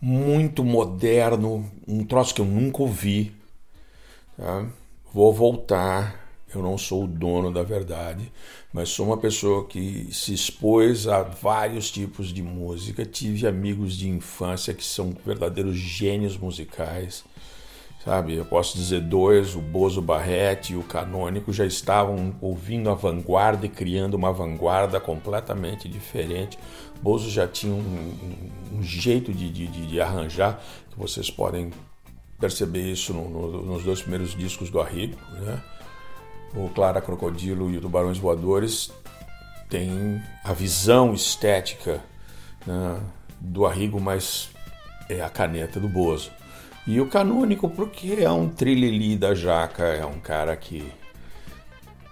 muito 0.00 0.64
moderno, 0.64 1.70
um 1.86 2.04
troço 2.04 2.34
que 2.34 2.40
eu 2.40 2.46
nunca 2.46 2.82
ouvi. 2.82 3.32
Tá? 4.36 4.66
Vou 5.12 5.32
voltar. 5.32 6.27
Eu 6.54 6.62
não 6.62 6.78
sou 6.78 7.04
o 7.04 7.06
dono 7.06 7.52
da 7.52 7.62
verdade, 7.62 8.32
mas 8.72 8.88
sou 8.88 9.06
uma 9.06 9.18
pessoa 9.18 9.66
que 9.66 10.08
se 10.12 10.32
expôs 10.32 11.06
a 11.06 11.22
vários 11.22 11.90
tipos 11.90 12.32
de 12.32 12.42
música. 12.42 13.04
Tive 13.04 13.46
amigos 13.46 13.94
de 13.94 14.08
infância 14.08 14.72
que 14.72 14.84
são 14.84 15.14
verdadeiros 15.24 15.76
gênios 15.76 16.36
musicais 16.38 17.24
sabe? 18.04 18.34
Eu 18.34 18.44
posso 18.44 18.76
dizer 18.78 19.02
dois, 19.02 19.54
o 19.54 19.60
Bozo 19.60 20.00
Barrete 20.00 20.72
e 20.72 20.76
o 20.76 20.82
Canônico 20.82 21.52
já 21.52 21.66
estavam 21.66 22.34
ouvindo 22.40 22.88
a 22.88 22.94
vanguarda 22.94 23.66
e 23.66 23.68
criando 23.68 24.14
uma 24.14 24.32
vanguarda 24.32 24.98
completamente 24.98 25.86
diferente. 25.88 26.58
Bozo 27.02 27.30
já 27.30 27.46
tinha 27.46 27.74
um, 27.74 28.14
um, 28.72 28.82
jeito 28.82 29.32
de, 29.32 29.50
de, 29.50 29.66
de, 29.66 30.00
arranjar, 30.00 30.58
que 30.90 30.98
vocês 30.98 31.30
podem 31.30 31.70
perceber 32.40 32.90
isso 32.90 33.12
no, 33.12 33.28
no, 33.28 33.62
nos 33.66 33.84
dois 33.84 34.00
primeiros 34.00 34.34
discos 34.34 34.70
do 34.70 34.80
Arrigo, 34.80 35.16
né? 35.40 35.62
O 36.54 36.68
Clara 36.70 37.00
Crocodilo 37.00 37.70
e 37.70 37.76
o 37.76 37.80
Tubarões 37.80 38.18
Voadores 38.18 38.90
tem 39.68 40.22
a 40.42 40.52
visão 40.52 41.12
estética 41.12 42.02
né, 42.66 43.00
do 43.38 43.66
Arrigo, 43.66 44.00
mas 44.00 44.50
é 45.08 45.20
a 45.20 45.28
caneta 45.28 45.78
do 45.78 45.88
Bozo. 45.88 46.30
E 46.86 47.00
o 47.00 47.06
canônico, 47.06 47.68
porque 47.68 48.16
é 48.20 48.30
um 48.30 48.48
trilili 48.48 49.16
da 49.16 49.34
jaca, 49.34 49.84
é 49.84 50.06
um 50.06 50.18
cara 50.18 50.56
que 50.56 50.90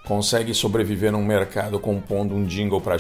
consegue 0.07 0.55
sobreviver 0.55 1.11
num 1.11 1.25
mercado 1.25 1.81
compondo 1.81 2.35
um 2.35 2.45
jingle 2.45 2.81
para 2.81 2.97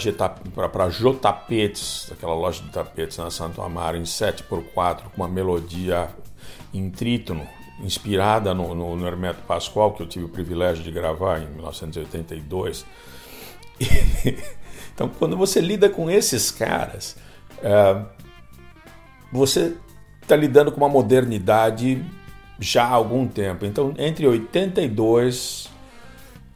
J-Tapetes, 0.88 2.10
aquela 2.10 2.34
loja 2.34 2.62
de 2.62 2.70
tapetes 2.70 3.18
na 3.18 3.30
Santo 3.30 3.62
Amaro, 3.62 3.96
em 3.96 4.02
7x4, 4.02 5.02
com 5.14 5.22
uma 5.22 5.28
melodia 5.28 6.08
em 6.74 6.90
trítono, 6.90 7.46
inspirada 7.80 8.54
no, 8.54 8.75
no, 8.75 8.97
no, 8.97 9.06
Hermeto 9.06 9.42
Pascoal, 9.42 9.92
que 9.92 10.02
eu 10.02 10.06
tive 10.06 10.25
o 10.25 10.28
privilégio 10.28 10.83
de 10.83 10.90
gravar 10.90 11.40
em 11.40 11.47
1982. 11.47 12.87
então, 14.95 15.09
quando 15.18 15.37
você 15.37 15.61
lida 15.61 15.88
com 15.88 16.11
esses 16.11 16.50
caras, 16.50 17.16
é, 17.62 18.02
você 19.33 19.76
está 20.23 20.35
lidando 20.35 20.73
com 20.73 20.78
uma 20.78 20.88
modernidade 20.88 22.04
já 22.59 22.85
há 22.85 22.90
algum 22.90 23.26
tempo. 23.28 23.64
Então, 23.64 23.95
entre 23.99 24.26
82 24.26 25.68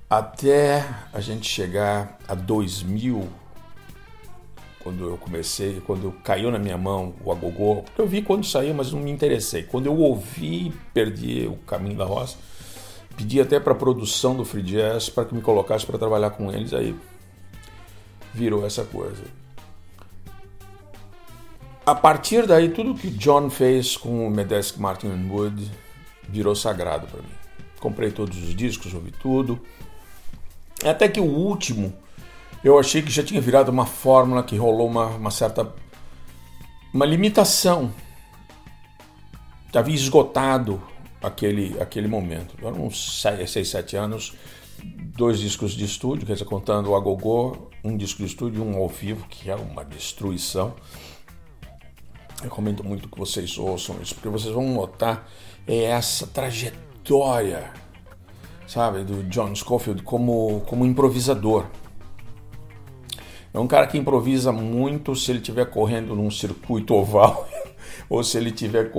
até 0.08 0.84
a 1.12 1.20
gente 1.20 1.48
chegar 1.48 2.18
a 2.26 2.34
2000, 2.34 3.28
quando 4.82 5.08
eu 5.08 5.16
comecei, 5.18 5.80
quando 5.86 6.10
caiu 6.24 6.50
na 6.50 6.58
minha 6.58 6.78
mão 6.78 7.14
o 7.22 7.30
agogô, 7.30 7.84
eu 7.96 8.06
vi 8.06 8.22
quando 8.22 8.44
saiu, 8.44 8.74
mas 8.74 8.92
não 8.92 9.00
me 9.00 9.10
interessei. 9.10 9.62
Quando 9.62 9.86
eu 9.86 9.96
ouvi, 9.96 10.72
perdi 10.92 11.46
o 11.46 11.56
caminho 11.66 11.96
da 11.96 12.04
roça, 12.04 12.36
pedi 13.16 13.40
até 13.40 13.60
para 13.60 13.72
a 13.72 13.76
produção 13.76 14.34
do 14.34 14.44
Free 14.44 14.62
Jazz 14.62 15.10
para 15.10 15.26
que 15.26 15.34
me 15.34 15.42
colocasse 15.42 15.84
para 15.84 15.98
trabalhar 15.98 16.30
com 16.30 16.50
eles, 16.50 16.72
aí 16.72 16.94
virou 18.32 18.64
essa 18.64 18.84
coisa. 18.84 19.22
A 21.84 21.94
partir 21.94 22.46
daí, 22.46 22.70
tudo 22.70 22.94
que 22.94 23.10
John 23.10 23.50
fez 23.50 23.96
com 23.96 24.26
o 24.26 24.30
Medesk 24.30 24.78
Martin 24.78 25.08
Wood 25.28 25.70
virou 26.28 26.54
sagrado 26.54 27.06
para 27.06 27.20
mim. 27.20 27.28
Comprei 27.80 28.10
todos 28.10 28.36
os 28.36 28.54
discos, 28.54 28.94
ouvi 28.94 29.10
tudo. 29.10 29.60
Até 30.84 31.08
que 31.08 31.20
o 31.20 31.24
último, 31.24 31.92
eu 32.62 32.78
achei 32.78 33.02
que 33.02 33.10
já 33.10 33.22
tinha 33.22 33.40
virado 33.40 33.70
uma 33.70 33.86
fórmula 33.86 34.42
que 34.42 34.56
rolou 34.56 34.88
uma, 34.88 35.06
uma 35.06 35.30
certa 35.30 35.72
uma 36.92 37.06
limitação. 37.06 37.92
Havia 39.72 39.94
esgotado 39.94 40.82
aquele, 41.22 41.80
aquele 41.80 42.08
momento. 42.08 42.56
Eram 42.58 42.86
uns 42.86 43.22
6, 43.22 43.68
7 43.68 43.96
anos, 43.96 44.34
dois 44.82 45.38
discos 45.38 45.72
de 45.72 45.84
estúdio, 45.84 46.26
quer 46.26 46.32
dizer, 46.32 46.44
contando 46.44 46.90
o 46.90 46.96
Agogô, 46.96 47.68
um 47.84 47.96
disco 47.96 48.18
de 48.18 48.26
estúdio 48.26 48.64
e 48.64 48.66
um 48.66 48.76
ao 48.76 48.88
vivo, 48.88 49.26
que 49.28 49.50
é 49.50 49.54
uma 49.54 49.84
destruição. 49.84 50.74
Recomendo 52.42 52.82
muito 52.82 53.08
que 53.08 53.18
vocês 53.18 53.56
ouçam 53.58 54.00
isso, 54.02 54.14
porque 54.14 54.28
vocês 54.28 54.52
vão 54.52 54.72
notar 54.72 55.28
é 55.66 55.84
essa 55.84 56.26
trajetória, 56.26 57.72
sabe, 58.66 59.04
do 59.04 59.22
John 59.24 59.54
Scofield 59.54 60.02
como, 60.02 60.62
como 60.66 60.84
improvisador. 60.86 61.66
É 63.52 63.58
um 63.58 63.66
cara 63.66 63.86
que 63.86 63.98
improvisa 63.98 64.52
muito 64.52 65.14
se 65.16 65.30
ele 65.32 65.40
estiver 65.40 65.66
correndo 65.66 66.14
num 66.14 66.30
circuito 66.30 66.94
oval 66.94 67.48
ou 68.08 68.22
se 68.22 68.38
ele 68.38 68.50
estiver 68.50 68.92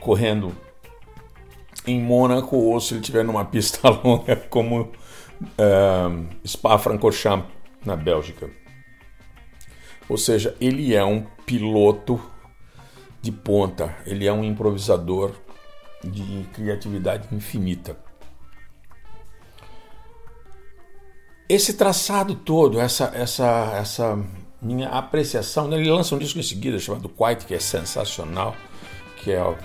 correndo 0.00 0.52
em 1.86 2.00
Mônaco 2.00 2.56
ou 2.56 2.80
se 2.80 2.94
ele 2.94 3.00
estiver 3.00 3.24
numa 3.24 3.44
pista 3.44 3.88
longa 3.88 4.36
como 4.50 4.82
uh, 4.82 6.26
Spa-Francorchamps 6.46 7.48
na 7.84 7.96
Bélgica. 7.96 8.50
Ou 10.08 10.18
seja, 10.18 10.54
ele 10.60 10.94
é 10.94 11.04
um 11.04 11.24
piloto 11.44 12.20
de 13.22 13.32
ponta, 13.32 13.96
ele 14.06 14.26
é 14.26 14.32
um 14.32 14.44
improvisador 14.44 15.32
de 16.04 16.46
criatividade 16.52 17.26
infinita. 17.34 17.96
Esse 21.48 21.74
traçado 21.74 22.34
todo, 22.34 22.80
essa, 22.80 23.12
essa, 23.14 23.72
essa 23.78 24.18
minha 24.60 24.88
apreciação, 24.88 25.68
né? 25.68 25.76
ele 25.76 25.88
lança 25.88 26.14
um 26.14 26.18
disco 26.18 26.40
em 26.40 26.42
seguida 26.42 26.76
chamado 26.78 27.08
Quiet, 27.08 27.46
que 27.46 27.54
é 27.54 27.60
sensacional, 27.60 28.56
que 29.18 29.30
é, 29.30 29.56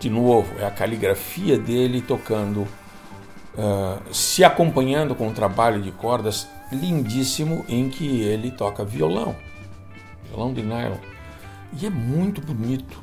de 0.00 0.10
novo, 0.10 0.52
é 0.58 0.66
a 0.66 0.70
caligrafia 0.70 1.56
dele 1.56 2.02
tocando, 2.02 2.62
uh, 2.62 4.12
se 4.12 4.42
acompanhando 4.42 5.14
com 5.14 5.28
um 5.28 5.32
trabalho 5.32 5.80
de 5.80 5.92
cordas 5.92 6.48
lindíssimo 6.72 7.64
em 7.68 7.88
que 7.88 8.20
ele 8.20 8.50
toca 8.50 8.84
violão, 8.84 9.36
violão 10.28 10.52
de 10.52 10.62
nylon. 10.62 10.98
E 11.80 11.86
é 11.86 11.90
muito 11.90 12.40
bonito. 12.40 13.00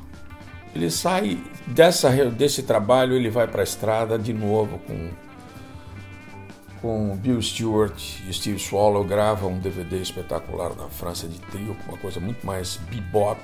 Ele 0.74 0.90
sai 0.90 1.38
dessa, 1.66 2.10
desse 2.26 2.62
trabalho, 2.64 3.14
ele 3.14 3.30
vai 3.30 3.48
para 3.48 3.62
a 3.62 3.64
estrada 3.64 4.18
de 4.18 4.34
novo 4.34 4.78
com, 4.80 5.10
com 6.80 7.16
Bill 7.16 7.40
Stewart 7.40 7.98
e 8.28 8.32
Steve 8.32 8.58
Swallow, 8.58 9.04
grava 9.04 9.46
um 9.46 9.58
DVD 9.58 10.00
espetacular 10.00 10.74
na 10.76 10.88
França 10.88 11.26
de 11.26 11.38
trio, 11.38 11.76
uma 11.88 11.98
coisa 11.98 12.20
muito 12.20 12.46
mais 12.46 12.78
bebop. 12.90 13.40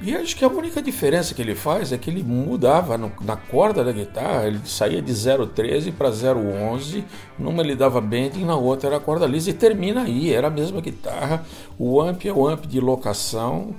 E 0.00 0.14
acho 0.16 0.34
que 0.34 0.44
a 0.44 0.48
única 0.48 0.82
diferença 0.82 1.32
que 1.32 1.40
ele 1.40 1.54
faz 1.54 1.92
é 1.92 1.98
que 1.98 2.10
ele 2.10 2.24
mudava 2.24 2.98
no, 2.98 3.12
na 3.20 3.36
corda 3.36 3.84
da 3.84 3.92
guitarra, 3.92 4.46
ele 4.48 4.60
saía 4.64 5.00
de 5.00 5.12
0,13 5.12 5.92
para 5.92 6.10
0,11, 6.10 7.04
numa 7.38 7.62
ele 7.62 7.76
dava 7.76 8.00
bending, 8.00 8.44
na 8.44 8.56
outra 8.56 8.90
era 8.90 9.00
corda 9.00 9.26
lisa 9.26 9.50
e 9.50 9.54
termina 9.54 10.02
aí, 10.02 10.32
era 10.32 10.48
a 10.48 10.50
mesma 10.50 10.80
guitarra. 10.80 11.44
O 11.78 12.00
amp 12.00 12.24
é 12.24 12.32
o 12.32 12.48
amp 12.48 12.66
de 12.66 12.80
locação, 12.80 13.74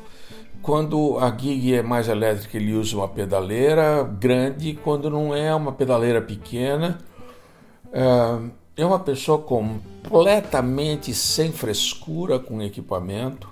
quando 0.63 1.19
a 1.19 1.29
gig 1.29 1.73
é 1.73 1.83
mais 1.83 2.07
elétrica, 2.07 2.55
ele 2.55 2.71
usa 2.73 2.95
uma 2.95 3.07
pedaleira 3.09 4.01
grande. 4.01 4.79
Quando 4.81 5.09
não 5.09 5.35
é 5.35 5.53
uma 5.53 5.73
pedaleira 5.73 6.21
pequena, 6.21 6.99
é, 7.93 8.81
é 8.81 8.85
uma 8.85 8.99
pessoa 8.99 9.37
completamente 9.37 11.13
sem 11.13 11.51
frescura 11.51 12.39
com 12.39 12.61
equipamento. 12.61 13.47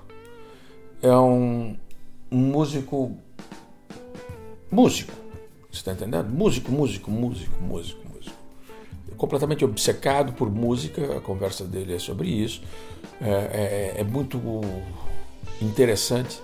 É 1.02 1.16
um, 1.16 1.78
músico. 2.30 3.18
Músico, 4.72 5.14
você 5.72 5.80
está 5.80 5.92
entendendo? 5.92 6.30
Músico, 6.30 6.72
músico, 6.72 7.12
músico, 7.12 7.62
músico, 7.62 8.02
músico. 8.14 8.36
Completamente 9.16 9.64
obcecado 9.64 10.34
por 10.34 10.50
música, 10.50 11.18
a 11.18 11.22
conversa 11.22 11.66
dele 11.66 11.96
é 11.96 12.00
sobre 12.00 12.28
isso. 12.28 12.62
é, 13.22 13.94
é, 13.98 14.02
é 14.02 14.04
muito 14.04 14.42
interessante 15.62 16.42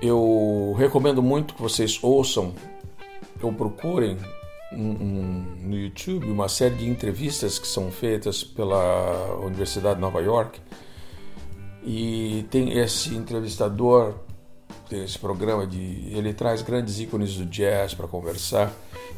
eu 0.00 0.74
recomendo 0.78 1.22
muito 1.22 1.54
que 1.54 1.62
vocês 1.62 1.98
ouçam 2.02 2.54
ou 3.42 3.52
procurem 3.52 4.18
no 4.72 5.76
YouTube 5.76 6.30
uma 6.30 6.48
série 6.48 6.74
de 6.74 6.88
entrevistas 6.88 7.58
que 7.58 7.66
são 7.66 7.90
feitas 7.90 8.42
pela 8.42 9.36
Universidade 9.44 9.96
de 9.96 10.00
Nova 10.00 10.20
York. 10.20 10.60
E 11.84 12.44
tem 12.50 12.78
esse 12.78 13.14
entrevistador 13.14 14.14
tem 14.88 15.02
esse 15.02 15.18
programa 15.18 15.66
de 15.66 16.08
ele 16.12 16.32
traz 16.32 16.62
grandes 16.62 17.00
ícones 17.00 17.36
do 17.36 17.44
jazz 17.46 17.94
para 17.94 18.06
conversar. 18.06 18.72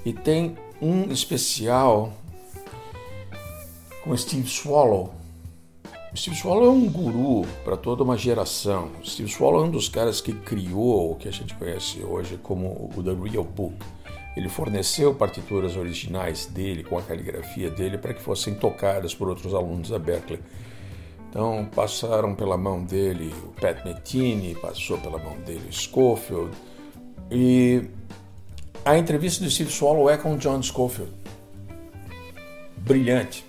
E 0.05 0.13
tem 0.13 0.57
um 0.81 1.11
especial 1.13 2.13
com 4.03 4.17
Steve 4.17 4.49
Swallow. 4.49 5.13
Steve 6.17 6.37
Swallow 6.37 6.67
é 6.67 6.71
um 6.71 6.89
guru 6.89 7.47
para 7.65 7.77
toda 7.77 8.03
uma 8.03 8.17
geração. 8.17 8.91
Steve 9.05 9.31
Swallow 9.31 9.65
é 9.65 9.67
um 9.67 9.71
dos 9.71 9.89
caras 9.89 10.21
que 10.21 10.33
criou 10.33 11.13
o 11.13 11.17
que 11.17 11.29
a 11.29 11.31
gente 11.31 11.55
conhece 11.55 12.03
hoje 12.03 12.39
como 12.43 12.91
o 12.97 13.03
The 13.03 13.13
Real 13.13 13.45
Book, 13.45 13.77
ele 14.37 14.49
forneceu 14.49 15.15
partituras 15.15 15.77
originais 15.77 16.47
dele, 16.47 16.85
com 16.85 16.99
a 16.99 17.03
caligrafia 17.03 17.71
dele, 17.71 17.99
para 17.99 18.15
que 18.15 18.23
fossem 18.23 18.55
tocadas 18.55 19.15
por 19.15 19.29
outros 19.29 19.55
alunos 19.55 19.91
da 19.91 19.99
Berkeley. 19.99 20.41
Então 21.29 21.69
passaram 21.75 22.35
pela 22.35 22.57
mão 22.57 22.83
dele 22.83 23.35
o 23.45 23.49
Pat 23.61 23.85
Metini, 23.85 24.55
passou 24.55 24.99
pela 24.99 25.19
mão 25.19 25.37
dele 25.41 25.69
o 25.69 25.73
Schofield. 25.73 26.51
E 27.31 27.83
a 28.85 28.97
entrevista 28.97 29.45
do 29.45 29.51
Steve 29.51 29.71
Swallow 29.71 30.09
é 30.09 30.17
com 30.17 30.35
o 30.35 30.39
John 30.39 30.63
Schofield. 30.63 31.13
Brilhante. 32.79 33.45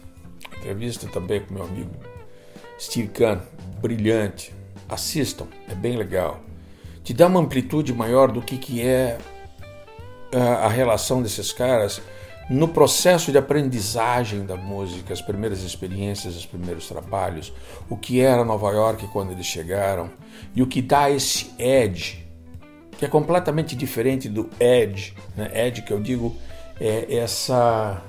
Entrevista 0.57 1.07
também 1.07 1.39
com 1.39 1.53
meu 1.53 1.63
amigo 1.63 1.91
Steve 2.79 3.07
Kahn. 3.07 3.39
Brilhante. 3.81 4.53
Assistam, 4.89 5.47
é 5.69 5.75
bem 5.75 5.95
legal. 5.95 6.41
Te 7.03 7.13
dá 7.13 7.27
uma 7.27 7.39
amplitude 7.39 7.93
maior 7.93 8.31
do 8.31 8.41
que, 8.41 8.57
que 8.57 8.81
é 8.81 9.17
a, 10.35 10.67
relação 10.67 11.21
desses 11.21 11.51
caras 11.51 12.01
no 12.49 12.67
processo 12.67 13.31
de 13.31 13.37
aprendizagem 13.37 14.43
da 14.43 14.55
música, 14.55 15.13
as 15.13 15.21
primeiras 15.21 15.61
experiências, 15.61 16.35
os 16.35 16.45
primeiros 16.45 16.87
trabalhos, 16.87 17.53
o 17.87 17.95
que 17.95 18.21
era 18.21 18.43
Nova 18.43 18.71
York 18.71 19.07
quando 19.07 19.31
eles 19.31 19.45
chegaram 19.45 20.09
e 20.55 20.61
o 20.61 20.67
que 20.67 20.81
dá 20.81 21.11
esse 21.11 21.51
edge, 21.59 22.27
que 22.97 23.05
é 23.05 23.07
completamente 23.07 23.75
diferente 23.75 24.27
do 24.27 24.49
edge, 24.59 25.13
né? 25.37 25.51
edge 25.53 25.83
que 25.83 25.93
eu 25.93 25.99
digo 25.99 26.35
é 26.81 27.17
essa 27.17 28.01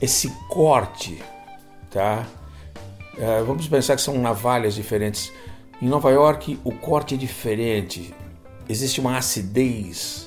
esse 0.00 0.28
corte, 0.48 1.22
tá? 1.90 2.26
É, 3.18 3.42
vamos 3.42 3.66
pensar 3.66 3.96
que 3.96 4.02
são 4.02 4.18
navalhas 4.18 4.74
diferentes. 4.74 5.32
Em 5.80 5.88
Nova 5.88 6.10
York 6.10 6.60
o 6.62 6.72
corte 6.72 7.14
é 7.14 7.18
diferente, 7.18 8.14
existe 8.68 9.00
uma 9.00 9.16
acidez 9.16 10.25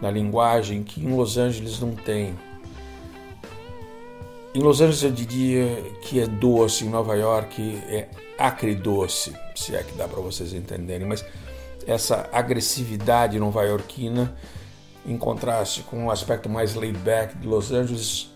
na 0.00 0.10
linguagem 0.10 0.82
que 0.82 1.00
em 1.00 1.14
Los 1.14 1.36
Angeles 1.36 1.80
não 1.80 1.94
tem. 1.94 2.34
Em 4.54 4.60
Los 4.60 4.80
Angeles 4.80 5.02
eu 5.02 5.10
diria 5.10 5.82
que 6.02 6.20
é 6.20 6.26
doce, 6.26 6.84
em 6.84 6.88
Nova 6.88 7.14
York 7.14 7.60
é 7.88 8.08
acridoce, 8.38 9.34
se 9.54 9.74
é 9.74 9.82
que 9.82 9.94
dá 9.96 10.06
para 10.08 10.20
vocês 10.20 10.52
entenderem, 10.52 11.06
mas 11.06 11.24
essa 11.86 12.28
agressividade 12.32 13.38
nova-iorquina 13.38 14.34
em 15.06 15.16
contraste 15.16 15.82
com 15.82 16.06
o 16.06 16.10
aspecto 16.10 16.48
mais 16.48 16.74
laid 16.74 16.98
back 16.98 17.36
de 17.38 17.46
Los 17.46 17.70
Angeles. 17.70 18.28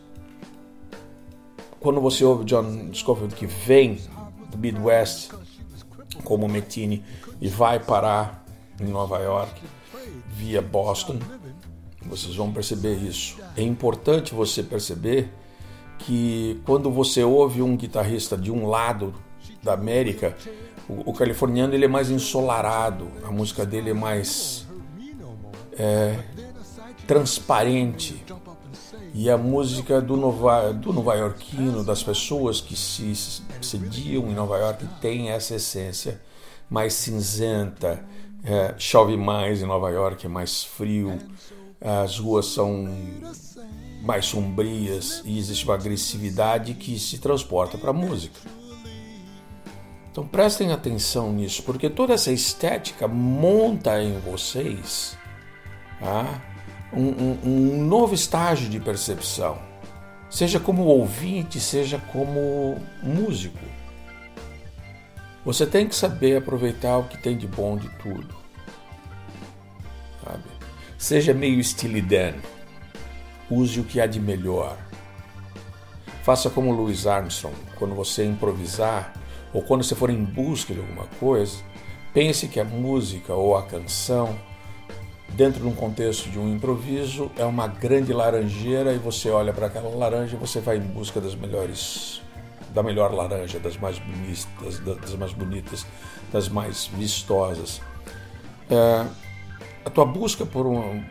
Quando 1.80 2.00
você 2.00 2.24
ouve 2.24 2.44
John 2.44 2.90
Scofield 2.94 3.34
que 3.34 3.46
vem 3.46 4.00
do 4.50 4.58
Midwest 4.58 5.30
como 6.22 6.48
Metini 6.48 7.04
e 7.40 7.48
vai 7.48 7.80
parar 7.80 8.44
em 8.80 8.84
Nova 8.84 9.18
York 9.18 9.60
via 10.28 10.62
Boston, 10.62 11.18
vocês 12.02 12.34
vão 12.34 12.52
perceber 12.52 12.94
isso. 12.94 13.36
É 13.56 13.62
importante 13.62 14.34
você 14.34 14.62
perceber 14.62 15.30
que 15.98 16.60
quando 16.64 16.90
você 16.90 17.22
ouve 17.22 17.62
um 17.62 17.76
guitarrista 17.76 18.36
de 18.36 18.50
um 18.50 18.66
lado 18.66 19.14
da 19.62 19.74
América, 19.74 20.36
o, 20.88 21.10
o 21.10 21.12
californiano 21.12 21.74
ele 21.74 21.84
é 21.84 21.88
mais 21.88 22.10
ensolarado, 22.10 23.08
a 23.22 23.30
música 23.30 23.66
dele 23.66 23.90
é 23.90 23.94
mais 23.94 24.66
é, 25.72 26.18
transparente. 27.06 28.24
E 29.12 29.28
a 29.28 29.36
música 29.36 30.00
do 30.00 30.16
nova, 30.16 30.72
do 30.72 30.92
nova 30.92 31.16
iorquino, 31.16 31.82
das 31.82 32.00
pessoas 32.00 32.60
que 32.60 32.76
se 32.76 33.12
sediam 33.60 34.30
em 34.30 34.34
Nova 34.34 34.56
York, 34.56 34.86
tem 35.00 35.30
essa 35.30 35.56
essência 35.56 36.20
mais 36.68 36.94
cinzenta. 36.94 38.04
É, 38.44 38.74
chove 38.78 39.16
mais 39.16 39.60
em 39.60 39.66
Nova 39.66 39.90
York, 39.90 40.24
é 40.24 40.28
mais 40.28 40.64
frio 40.64 41.18
as 41.80 42.18
ruas 42.18 42.46
são 42.46 42.88
mais 44.02 44.26
sombrias 44.26 45.22
e 45.24 45.38
existe 45.38 45.64
uma 45.64 45.74
agressividade 45.74 46.74
que 46.74 46.98
se 46.98 47.18
transporta 47.18 47.78
para 47.78 47.90
a 47.90 47.94
música. 47.94 48.38
Então 50.10 50.26
prestem 50.26 50.72
atenção 50.72 51.32
nisso, 51.32 51.62
porque 51.62 51.88
toda 51.88 52.14
essa 52.14 52.32
estética 52.32 53.06
monta 53.06 54.02
em 54.02 54.18
vocês 54.18 55.16
tá? 56.00 56.42
um, 56.92 57.08
um, 57.08 57.38
um 57.44 57.84
novo 57.84 58.14
estágio 58.14 58.68
de 58.68 58.80
percepção, 58.80 59.58
seja 60.28 60.58
como 60.58 60.84
ouvinte, 60.84 61.60
seja 61.60 61.98
como 62.12 62.76
músico. 63.02 63.58
Você 65.44 65.66
tem 65.66 65.86
que 65.86 65.94
saber 65.94 66.38
aproveitar 66.38 66.98
o 66.98 67.04
que 67.04 67.16
tem 67.16 67.36
de 67.36 67.46
bom 67.46 67.76
de 67.76 67.88
tudo. 67.96 68.39
Seja 71.00 71.32
meio 71.32 71.64
Steely 71.64 72.02
Dan. 72.02 72.34
Use 73.50 73.80
o 73.80 73.84
que 73.84 74.02
há 74.02 74.06
de 74.06 74.20
melhor. 74.20 74.76
Faça 76.22 76.50
como 76.50 76.70
Louis 76.70 77.06
Armstrong, 77.06 77.56
quando 77.76 77.94
você 77.94 78.22
improvisar 78.22 79.14
ou 79.50 79.62
quando 79.62 79.82
você 79.82 79.94
for 79.94 80.10
em 80.10 80.22
busca 80.22 80.74
de 80.74 80.80
alguma 80.80 81.06
coisa, 81.18 81.56
pense 82.12 82.46
que 82.48 82.60
a 82.60 82.64
música 82.64 83.32
ou 83.32 83.56
a 83.56 83.62
canção, 83.62 84.38
dentro 85.30 85.62
de 85.62 85.66
um 85.66 85.74
contexto 85.74 86.28
de 86.28 86.38
um 86.38 86.54
improviso, 86.54 87.30
é 87.38 87.46
uma 87.46 87.66
grande 87.66 88.12
laranjeira 88.12 88.92
e 88.92 88.98
você 88.98 89.30
olha 89.30 89.54
para 89.54 89.68
aquela 89.68 89.88
laranja 89.88 90.36
e 90.36 90.38
você 90.38 90.60
vai 90.60 90.76
em 90.76 90.80
busca 90.80 91.18
das 91.18 91.34
melhores 91.34 92.20
da 92.74 92.82
melhor 92.82 93.14
laranja, 93.14 93.58
das 93.58 93.78
mais 93.78 93.98
bonitas, 93.98 94.78
das 95.00 95.14
mais 95.14 95.32
bonitas, 95.32 95.86
das 96.30 96.50
mais 96.50 96.88
vistosas. 96.88 97.80
É, 98.68 99.29
a 99.84 99.90
tua 99.90 100.04
busca 100.04 100.44
por 100.44 100.66
um 100.66 101.02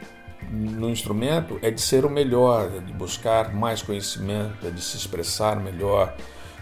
no 0.49 0.89
instrumento 0.89 1.59
é 1.61 1.69
de 1.69 1.81
ser 1.81 2.05
o 2.05 2.09
melhor, 2.09 2.71
é 2.75 2.79
de 2.79 2.93
buscar 2.93 3.53
mais 3.53 3.81
conhecimento, 3.81 4.65
é 4.65 4.71
de 4.71 4.81
se 4.81 4.97
expressar 4.97 5.59
melhor, 5.59 6.15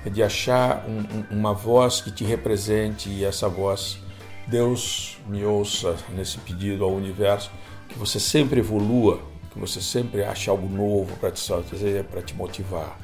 é 0.05 0.09
de 0.09 0.23
achar 0.23 0.85
um, 0.87 0.99
um, 0.99 1.39
uma 1.39 1.53
voz 1.53 2.01
que 2.01 2.11
te 2.11 2.23
represente 2.23 3.09
e 3.09 3.23
essa 3.23 3.47
voz, 3.47 3.99
Deus 4.47 5.17
me 5.27 5.45
ouça 5.45 5.95
nesse 6.09 6.37
pedido 6.39 6.83
ao 6.83 6.93
universo, 6.93 7.51
que 7.87 7.97
você 7.97 8.19
sempre 8.19 8.59
evolua, 8.59 9.19
que 9.51 9.59
você 9.59 9.81
sempre 9.81 10.23
ache 10.23 10.49
algo 10.49 10.67
novo 10.67 11.15
para 11.17 11.31
te, 11.31 11.41
para 12.09 12.21
te 12.21 12.33
motivar. 12.33 12.97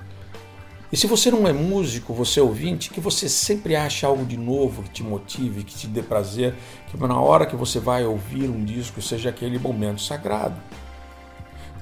E 0.93 0.95
se 0.95 1.07
você 1.07 1.31
não 1.31 1.47
é 1.47 1.51
músico, 1.51 2.13
você 2.13 2.39
é 2.39 2.43
ouvinte, 2.43 2.91
que 2.91 3.01
você 3.01 3.27
sempre 3.27 3.75
ache 3.75 4.05
algo 4.05 4.23
de 4.23 4.37
novo 4.37 4.83
que 4.83 4.91
te 4.91 5.01
motive, 5.01 5.63
que 5.63 5.73
te 5.73 5.87
dê 5.87 6.03
prazer, 6.03 6.53
que 6.85 6.95
na 6.95 7.19
hora 7.19 7.47
que 7.47 7.55
você 7.55 7.79
vai 7.79 8.05
ouvir 8.05 8.47
um 8.47 8.63
disco 8.63 9.01
seja 9.01 9.31
aquele 9.31 9.57
momento 9.57 10.03
sagrado. 10.03 10.61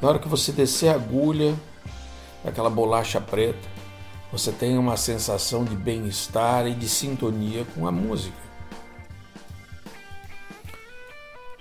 Na 0.02 0.08
hora 0.08 0.18
que 0.18 0.30
você 0.30 0.54
descer 0.54 0.88
a 0.88 0.94
agulha 0.94 1.54
daquela 2.42 2.70
bolacha 2.70 3.20
preta, 3.20 3.68
você 4.32 4.50
tem 4.50 4.78
uma 4.78 4.96
sensação 4.96 5.66
de 5.66 5.76
bem-estar 5.76 6.66
e 6.66 6.74
de 6.74 6.88
sintonia 6.88 7.66
com 7.76 7.86
a 7.86 7.92
música. 7.92 8.42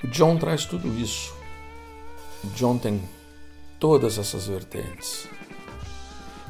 O 0.05 0.07
John 0.07 0.39
traz 0.39 0.65
tudo 0.65 0.87
isso. 1.01 1.35
O 2.45 2.47
John 2.51 2.79
tem 2.79 3.03
todas 3.81 4.19
essas 4.19 4.47
vertentes. 4.47 5.29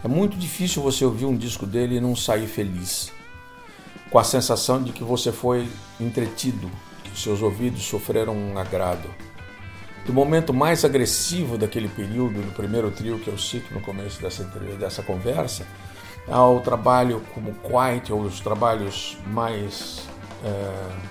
É 0.03 0.09
muito 0.09 0.37
difícil 0.37 0.83
você 0.83 1.05
ouvir 1.05 1.27
um 1.27 1.37
disco 1.37 1.67
dele 1.67 1.97
e 1.97 2.01
não 2.01 2.17
sair 2.17 2.47
feliz, 2.47 3.13
com 4.11 4.19
a 4.19 4.25
sensação 4.25 4.83
de 4.83 4.93
que 4.93 5.05
você 5.05 5.31
foi 5.31 5.69
entretido, 6.01 6.71
que 7.05 7.21
seus 7.21 7.43
ouvidos 7.43 7.83
sofreram 7.83 8.35
um 8.35 8.59
agrado. 8.59 9.09
Do 10.07 10.13
momento 10.15 10.55
mais 10.55 10.87
agressivo 10.87 11.59
daquele 11.59 11.89
período, 11.89 12.41
do 12.41 12.53
primeiro 12.53 12.91
trio 12.91 13.19
que 13.19 13.29
eu 13.29 13.37
cito 13.37 13.75
no 13.75 13.81
começo 13.83 14.23
dessa, 14.23 14.43
dessa 14.79 15.03
conversa, 15.03 15.67
ao 16.27 16.61
trabalho 16.61 17.23
como 17.35 17.55
Quiet, 17.57 18.11
ou 18.11 18.23
os 18.23 18.41
trabalhos 18.41 19.19
mais 19.27 20.09
é, 20.43 21.11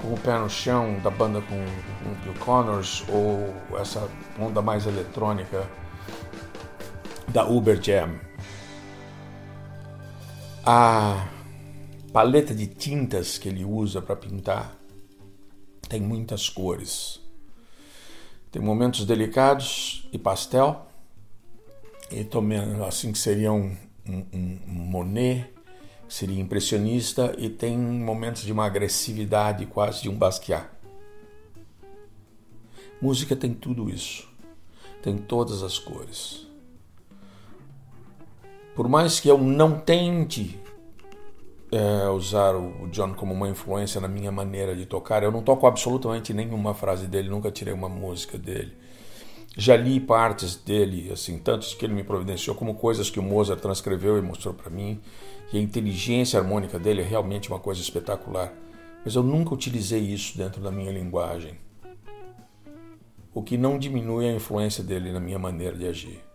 com 0.00 0.14
o 0.14 0.18
pé 0.18 0.38
no 0.38 0.48
chão 0.48 1.00
da 1.02 1.10
banda 1.10 1.40
com, 1.40 1.56
com 1.56 2.14
Bill 2.22 2.34
Connors, 2.38 3.04
ou 3.08 3.52
essa 3.80 4.08
onda 4.38 4.62
mais 4.62 4.86
eletrônica 4.86 5.68
da 7.32 7.46
Uber 7.46 7.82
Jam. 7.82 8.20
A 10.64 11.28
paleta 12.12 12.54
de 12.54 12.66
tintas 12.66 13.38
que 13.38 13.48
ele 13.48 13.64
usa 13.64 14.02
para 14.02 14.14
pintar 14.14 14.76
tem 15.88 16.00
muitas 16.00 16.48
cores. 16.50 17.20
Tem 18.50 18.60
momentos 18.60 19.06
delicados 19.06 20.06
e 20.12 20.18
pastel, 20.18 20.86
e 22.10 22.22
tomando 22.22 22.84
assim 22.84 23.12
que 23.12 23.18
seria 23.18 23.50
um, 23.50 23.74
um, 24.06 24.26
um 24.34 24.58
Monet, 24.68 25.50
seria 26.06 26.38
impressionista, 26.38 27.34
e 27.38 27.48
tem 27.48 27.78
momentos 27.78 28.42
de 28.42 28.52
uma 28.52 28.66
agressividade 28.66 29.64
quase 29.64 30.02
de 30.02 30.10
um 30.10 30.16
Basquiat. 30.16 30.68
Música 33.00 33.34
tem 33.34 33.54
tudo 33.54 33.88
isso, 33.88 34.28
tem 35.02 35.16
todas 35.16 35.62
as 35.62 35.78
cores. 35.78 36.51
Por 38.74 38.88
mais 38.88 39.20
que 39.20 39.28
eu 39.28 39.36
não 39.38 39.78
tente 39.78 40.58
é, 41.70 42.08
usar 42.08 42.54
o 42.54 42.88
John 42.90 43.14
como 43.14 43.34
uma 43.34 43.48
influência 43.48 44.00
na 44.00 44.08
minha 44.08 44.32
maneira 44.32 44.74
de 44.74 44.86
tocar, 44.86 45.22
eu 45.22 45.30
não 45.30 45.42
toco 45.42 45.66
absolutamente 45.66 46.32
nenhuma 46.32 46.74
frase 46.74 47.06
dele, 47.06 47.28
nunca 47.28 47.50
tirei 47.50 47.74
uma 47.74 47.88
música 47.88 48.38
dele. 48.38 48.72
Já 49.56 49.76
li 49.76 50.00
partes 50.00 50.56
dele, 50.56 51.10
assim, 51.12 51.38
tantos 51.38 51.74
que 51.74 51.84
ele 51.84 51.92
me 51.92 52.02
providenciou, 52.02 52.56
como 52.56 52.74
coisas 52.74 53.10
que 53.10 53.20
o 53.20 53.22
Mozart 53.22 53.60
transcreveu 53.60 54.16
e 54.16 54.22
mostrou 54.22 54.54
para 54.54 54.70
mim. 54.70 54.98
E 55.52 55.58
a 55.58 55.60
inteligência 55.60 56.40
harmônica 56.40 56.78
dele 56.78 57.02
é 57.02 57.04
realmente 57.04 57.50
uma 57.50 57.58
coisa 57.58 57.80
espetacular. 57.80 58.50
Mas 59.04 59.14
eu 59.14 59.22
nunca 59.22 59.52
utilizei 59.52 60.00
isso 60.00 60.38
dentro 60.38 60.62
da 60.62 60.70
minha 60.70 60.90
linguagem. 60.90 61.58
O 63.34 63.42
que 63.42 63.58
não 63.58 63.78
diminui 63.78 64.26
a 64.26 64.32
influência 64.32 64.82
dele 64.82 65.12
na 65.12 65.20
minha 65.20 65.38
maneira 65.38 65.76
de 65.76 65.86
agir. 65.86 66.31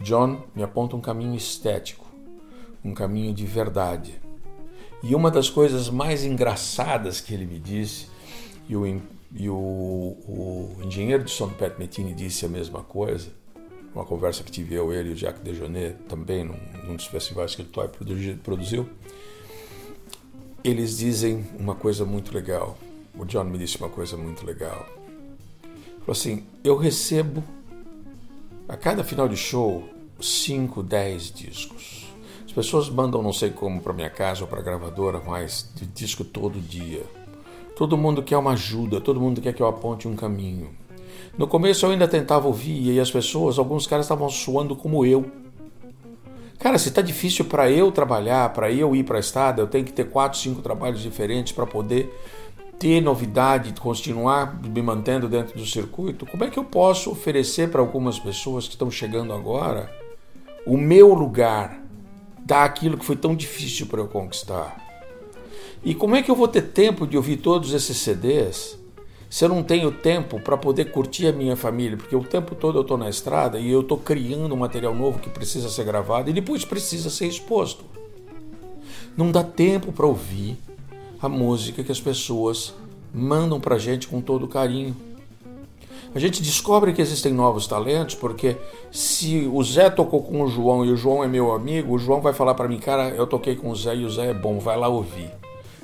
John 0.00 0.42
me 0.54 0.62
aponta 0.62 0.96
um 0.96 1.00
caminho 1.00 1.34
estético, 1.34 2.04
um 2.84 2.92
caminho 2.92 3.32
de 3.32 3.46
verdade. 3.46 4.20
E 5.02 5.14
uma 5.14 5.30
das 5.30 5.50
coisas 5.50 5.88
mais 5.90 6.24
engraçadas 6.24 7.20
que 7.20 7.34
ele 7.34 7.46
me 7.46 7.58
disse, 7.58 8.08
e 8.68 8.76
o, 8.76 8.86
e 8.86 9.48
o, 9.48 9.54
o 9.54 10.76
engenheiro 10.82 11.24
de 11.24 11.30
som 11.30 11.48
Pat 11.48 11.78
Metini 11.78 12.14
disse 12.14 12.46
a 12.46 12.48
mesma 12.48 12.82
coisa, 12.82 13.30
uma 13.94 14.04
conversa 14.04 14.42
que 14.42 14.50
tive 14.50 14.74
eu, 14.74 14.92
ele 14.92 15.10
e 15.10 15.12
o 15.12 15.16
Jacques 15.16 15.42
Dejonet, 15.42 15.96
também 16.08 16.44
num, 16.44 16.58
num 16.86 16.96
dos 16.96 17.06
festivais 17.06 17.54
que 17.54 17.62
ele 17.62 18.38
produziu, 18.42 18.88
eles 20.64 20.96
dizem 20.96 21.44
uma 21.58 21.74
coisa 21.74 22.04
muito 22.04 22.34
legal. 22.34 22.76
O 23.16 23.24
John 23.24 23.44
me 23.44 23.58
disse 23.58 23.76
uma 23.78 23.88
coisa 23.88 24.16
muito 24.16 24.44
legal. 24.44 24.88
Falou 26.00 26.12
assim: 26.12 26.44
eu 26.64 26.76
recebo 26.76 27.44
a 28.68 28.76
cada 28.76 29.04
final 29.04 29.28
de 29.28 29.36
show 29.36 29.84
5, 30.20 30.82
10 30.82 31.32
discos. 31.32 32.06
As 32.46 32.52
pessoas 32.52 32.88
mandam 32.88 33.22
não 33.22 33.32
sei 33.32 33.50
como 33.50 33.80
para 33.80 33.92
minha 33.92 34.08
casa 34.08 34.42
ou 34.42 34.48
para 34.48 34.60
a 34.60 34.62
gravadora, 34.62 35.20
mas 35.24 35.70
de 35.74 35.86
disco 35.86 36.24
todo 36.24 36.60
dia. 36.60 37.02
Todo 37.76 37.98
mundo 37.98 38.22
quer 38.22 38.38
uma 38.38 38.52
ajuda, 38.52 39.00
todo 39.00 39.20
mundo 39.20 39.40
quer 39.40 39.52
que 39.52 39.60
eu 39.60 39.66
aponte 39.66 40.08
um 40.08 40.16
caminho. 40.16 40.70
No 41.36 41.46
começo 41.46 41.84
eu 41.84 41.90
ainda 41.90 42.06
tentava 42.08 42.46
ouvir 42.46 42.92
e 42.92 43.00
as 43.00 43.10
pessoas, 43.10 43.58
alguns 43.58 43.86
caras 43.86 44.06
estavam 44.06 44.28
suando 44.30 44.76
como 44.76 45.04
eu. 45.04 45.26
Cara, 46.58 46.78
se 46.78 46.90
tá 46.92 47.02
difícil 47.02 47.44
para 47.44 47.70
eu 47.70 47.92
trabalhar, 47.92 48.50
para 48.52 48.70
eu 48.70 48.94
ir 48.94 49.04
para 49.04 49.18
a 49.18 49.20
estrada, 49.20 49.60
eu 49.60 49.66
tenho 49.66 49.84
que 49.84 49.92
ter 49.92 50.08
quatro, 50.08 50.38
cinco 50.38 50.62
trabalhos 50.62 51.02
diferentes 51.02 51.52
para 51.52 51.66
poder 51.66 52.14
ter 52.78 53.00
novidade, 53.00 53.74
continuar 53.80 54.60
me 54.62 54.82
mantendo 54.82 55.28
dentro 55.28 55.56
do 55.56 55.66
circuito. 55.66 56.26
Como 56.26 56.44
é 56.44 56.50
que 56.50 56.58
eu 56.58 56.64
posso 56.64 57.10
oferecer 57.10 57.70
para 57.70 57.80
algumas 57.80 58.18
pessoas 58.18 58.66
que 58.66 58.74
estão 58.74 58.90
chegando 58.90 59.32
agora 59.32 59.90
o 60.66 60.76
meu 60.76 61.12
lugar, 61.14 61.80
dar 62.40 62.64
aquilo 62.64 62.96
que 62.96 63.04
foi 63.04 63.16
tão 63.16 63.34
difícil 63.34 63.86
para 63.86 64.00
eu 64.00 64.08
conquistar? 64.08 64.82
E 65.84 65.94
como 65.94 66.16
é 66.16 66.22
que 66.22 66.30
eu 66.30 66.34
vou 66.34 66.48
ter 66.48 66.62
tempo 66.62 67.06
de 67.06 67.16
ouvir 67.16 67.36
todos 67.36 67.72
esses 67.74 67.98
CDs 67.98 68.78
se 69.28 69.44
eu 69.44 69.48
não 69.48 69.62
tenho 69.62 69.90
tempo 69.90 70.40
para 70.40 70.56
poder 70.56 70.90
curtir 70.90 71.26
a 71.26 71.32
minha 71.32 71.56
família? 71.56 71.96
Porque 71.96 72.16
o 72.16 72.24
tempo 72.24 72.54
todo 72.54 72.78
eu 72.78 72.82
estou 72.82 72.96
na 72.96 73.10
estrada 73.10 73.58
e 73.58 73.70
eu 73.70 73.82
estou 73.82 73.98
criando 73.98 74.54
um 74.54 74.58
material 74.58 74.94
novo 74.94 75.18
que 75.18 75.28
precisa 75.28 75.68
ser 75.68 75.84
gravado 75.84 76.30
e 76.30 76.32
depois 76.32 76.64
precisa 76.64 77.10
ser 77.10 77.26
exposto. 77.26 77.84
Não 79.16 79.30
dá 79.30 79.44
tempo 79.44 79.92
para 79.92 80.06
ouvir 80.06 80.56
a 81.26 81.28
música 81.28 81.82
que 81.82 81.92
as 81.92 82.00
pessoas 82.00 82.74
mandam 83.12 83.60
para 83.60 83.76
a 83.76 83.78
gente 83.78 84.08
com 84.08 84.20
todo 84.20 84.46
carinho. 84.46 84.94
A 86.14 86.18
gente 86.18 86.42
descobre 86.42 86.92
que 86.92 87.02
existem 87.02 87.32
novos 87.32 87.66
talentos 87.66 88.14
porque 88.14 88.56
se 88.92 89.50
o 89.52 89.62
Zé 89.64 89.90
tocou 89.90 90.22
com 90.22 90.42
o 90.42 90.48
João 90.48 90.84
e 90.84 90.92
o 90.92 90.96
João 90.96 91.24
é 91.24 91.26
meu 91.26 91.52
amigo, 91.52 91.94
o 91.94 91.98
João 91.98 92.20
vai 92.20 92.32
falar 92.32 92.54
para 92.54 92.68
mim, 92.68 92.78
cara, 92.78 93.08
eu 93.08 93.26
toquei 93.26 93.56
com 93.56 93.70
o 93.70 93.76
Zé 93.76 93.96
e 93.96 94.04
o 94.04 94.10
Zé 94.10 94.30
é 94.30 94.34
bom, 94.34 94.58
vai 94.58 94.76
lá 94.76 94.86
ouvir. 94.86 95.30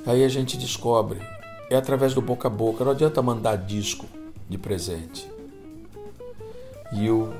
Aí 0.07 0.25
a 0.25 0.29
gente 0.29 0.57
descobre. 0.57 1.19
É 1.69 1.77
através 1.77 2.15
do 2.15 2.21
boca 2.21 2.49
a 2.49 2.51
boca. 2.51 2.85
Não 2.85 2.93
adianta 2.93 3.23
mandar 3.23 3.57
disco 3.57 4.07
de 4.49 4.59
presente. 4.59 5.31
E 6.93 7.09
o, 7.09 7.33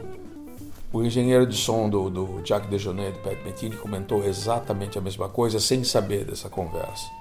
o 0.93 1.03
engenheiro 1.03 1.47
de 1.47 1.57
som 1.57 1.89
do, 1.89 2.09
do 2.09 2.43
Dejonet, 2.69 3.13
do 3.13 3.19
Pat 3.19 3.39
Metini, 3.45 3.77
comentou 3.77 4.25
exatamente 4.25 4.99
a 4.99 5.01
mesma 5.01 5.29
coisa 5.29 5.59
sem 5.59 5.83
saber 5.83 6.25
dessa 6.25 6.49
conversa. 6.49 7.20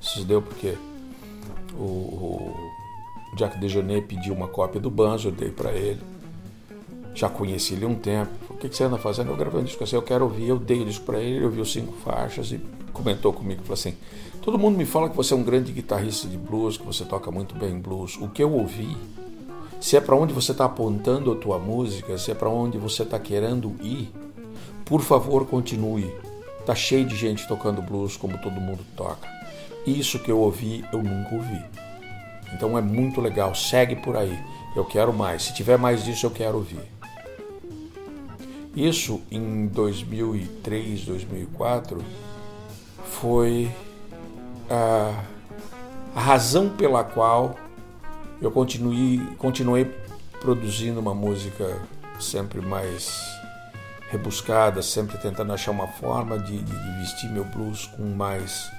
Isso 0.00 0.18
se 0.20 0.24
deu 0.24 0.40
porque 0.42 0.76
o, 1.78 2.54
Jack 3.36 3.58
Dejonet 3.58 4.06
pediu 4.06 4.32
uma 4.32 4.48
cópia 4.48 4.80
do 4.80 4.90
banjo, 4.90 5.28
eu 5.28 5.32
dei 5.32 5.50
para 5.50 5.72
ele. 5.72 6.00
Já 7.14 7.28
conheci 7.28 7.74
ele 7.74 7.84
um 7.84 7.94
tempo. 7.94 8.30
O 8.50 8.56
que, 8.56 8.68
que 8.68 8.76
você 8.76 8.84
anda 8.84 8.98
fazendo? 8.98 9.30
Eu 9.30 9.36
gravando 9.36 9.64
disco 9.64 9.84
assim, 9.84 9.96
eu 9.96 10.02
quero 10.02 10.24
ouvir. 10.24 10.48
Eu 10.48 10.58
dei 10.58 10.80
o 10.80 10.84
disco 10.84 11.04
para 11.04 11.18
ele, 11.18 11.36
ele 11.36 11.44
ouviu 11.44 11.64
cinco 11.64 11.92
faixas 12.04 12.50
e 12.50 12.60
comentou 12.92 13.30
comigo, 13.30 13.60
falou 13.60 13.74
assim, 13.74 13.94
todo 14.40 14.58
mundo 14.58 14.78
me 14.78 14.86
fala 14.86 15.10
que 15.10 15.16
você 15.16 15.34
é 15.34 15.36
um 15.36 15.42
grande 15.42 15.70
guitarrista 15.70 16.26
de 16.26 16.38
blues, 16.38 16.78
que 16.78 16.86
você 16.86 17.04
toca 17.04 17.30
muito 17.30 17.54
bem 17.54 17.78
blues. 17.78 18.16
O 18.16 18.28
que 18.28 18.42
eu 18.42 18.50
ouvi, 18.50 18.96
se 19.78 19.98
é 19.98 20.00
para 20.00 20.16
onde 20.16 20.32
você 20.32 20.52
está 20.52 20.64
apontando 20.64 21.30
a 21.30 21.36
tua 21.36 21.58
música, 21.58 22.16
se 22.16 22.30
é 22.30 22.34
para 22.34 22.48
onde 22.48 22.78
você 22.78 23.02
está 23.02 23.18
querendo 23.18 23.76
ir, 23.82 24.10
por 24.86 25.02
favor 25.02 25.46
continue. 25.46 26.10
Tá 26.64 26.74
cheio 26.74 27.04
de 27.04 27.14
gente 27.14 27.46
tocando 27.46 27.82
blues 27.82 28.16
como 28.16 28.38
todo 28.38 28.60
mundo 28.60 28.84
toca. 28.96 29.35
Isso 29.86 30.18
que 30.18 30.30
eu 30.30 30.38
ouvi, 30.38 30.84
eu 30.92 31.02
nunca 31.02 31.34
ouvi. 31.34 31.64
Então 32.52 32.76
é 32.76 32.80
muito 32.80 33.20
legal, 33.20 33.54
segue 33.54 33.96
por 33.96 34.16
aí. 34.16 34.38
Eu 34.74 34.84
quero 34.84 35.12
mais. 35.12 35.44
Se 35.44 35.54
tiver 35.54 35.78
mais 35.78 36.04
disso, 36.04 36.26
eu 36.26 36.30
quero 36.30 36.56
ouvir. 36.56 36.80
Isso 38.74 39.22
em 39.30 39.66
2003, 39.68 41.06
2004 41.06 42.04
foi 43.04 43.70
a, 44.68 45.24
a 46.14 46.20
razão 46.20 46.68
pela 46.68 47.02
qual 47.02 47.56
eu 48.42 48.50
continuei, 48.50 49.18
continuei 49.38 49.86
produzindo 50.40 51.00
uma 51.00 51.14
música 51.14 51.80
sempre 52.20 52.60
mais 52.60 53.18
rebuscada, 54.10 54.82
sempre 54.82 55.16
tentando 55.18 55.52
achar 55.52 55.70
uma 55.70 55.88
forma 55.88 56.38
de, 56.38 56.58
de, 56.58 56.72
de 56.72 56.98
vestir 56.98 57.30
meu 57.30 57.44
blues 57.44 57.86
com 57.86 58.02
mais 58.02 58.70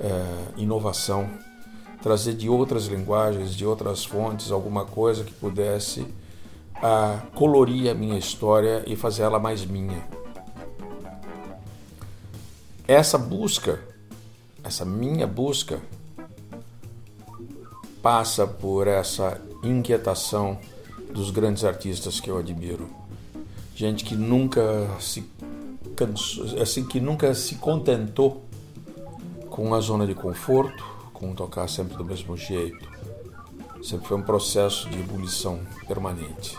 é, 0.00 0.60
inovação, 0.60 1.28
trazer 2.02 2.34
de 2.34 2.48
outras 2.48 2.86
linguagens, 2.86 3.54
de 3.54 3.66
outras 3.66 4.04
fontes, 4.04 4.50
alguma 4.50 4.84
coisa 4.84 5.22
que 5.22 5.32
pudesse 5.32 6.06
a, 6.74 7.22
colorir 7.34 7.90
a 7.90 7.94
minha 7.94 8.18
história 8.18 8.82
e 8.86 8.96
fazer 8.96 9.22
ela 9.22 9.38
mais 9.38 9.64
minha. 9.64 10.02
Essa 12.88 13.18
busca, 13.18 13.80
essa 14.64 14.84
minha 14.84 15.26
busca, 15.26 15.80
passa 18.02 18.46
por 18.46 18.88
essa 18.88 19.40
inquietação 19.62 20.58
dos 21.12 21.30
grandes 21.30 21.64
artistas 21.64 22.18
que 22.18 22.30
eu 22.30 22.38
admiro. 22.38 22.88
Gente 23.76 24.04
que 24.04 24.14
nunca 24.14 24.88
se 24.98 25.24
cansou, 25.94 26.60
assim 26.60 26.84
que 26.84 27.00
nunca 27.00 27.34
se 27.34 27.56
contentou 27.56 28.44
com 29.50 29.74
a 29.74 29.80
zona 29.80 30.06
de 30.06 30.14
conforto, 30.14 30.82
com 31.12 31.34
tocar 31.34 31.68
sempre 31.68 31.96
do 31.96 32.04
mesmo 32.04 32.36
jeito. 32.36 32.88
Sempre 33.82 34.06
foi 34.06 34.16
um 34.16 34.22
processo 34.22 34.88
de 34.88 35.00
ebulição 35.00 35.60
permanente. 35.86 36.56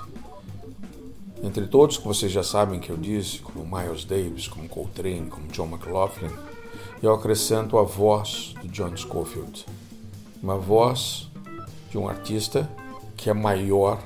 Entre 1.41 1.65
todos 1.65 1.97
que 1.97 2.07
vocês 2.07 2.31
já 2.31 2.43
sabem 2.43 2.79
que 2.79 2.91
eu 2.91 2.97
disse, 2.97 3.39
como 3.39 3.65
Miles 3.65 4.05
Davis, 4.05 4.47
como 4.47 4.69
Coltrane, 4.69 5.29
como 5.29 5.47
John 5.47 5.67
McLaughlin, 5.67 6.29
eu 7.01 7.13
acrescento 7.13 7.79
a 7.79 7.83
voz 7.83 8.53
do 8.61 8.67
John 8.67 8.95
Scofield. 8.95 9.65
Uma 10.43 10.57
voz 10.57 11.27
de 11.89 11.97
um 11.97 12.07
artista 12.07 12.69
que 13.17 13.29
é 13.29 13.33
maior 13.33 13.99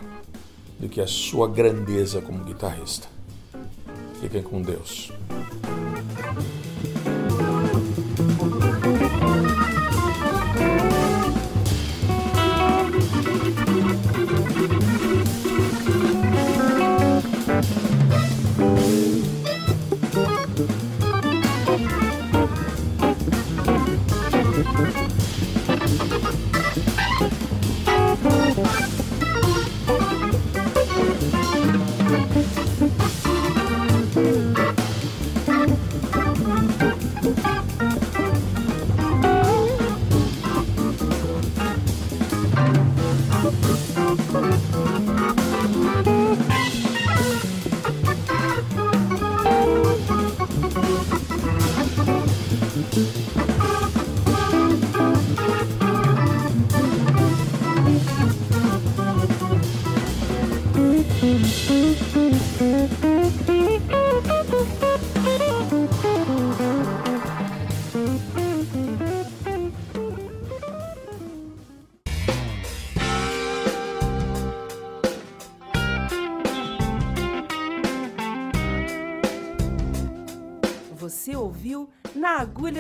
do 0.80 0.88
que 0.88 1.02
a 1.02 1.08
sua 1.08 1.48
grandeza 1.48 2.22
como 2.22 2.44
guitarrista. 2.44 3.08
Fiquem 4.22 4.44
com 4.44 4.62
Deus. 4.62 5.12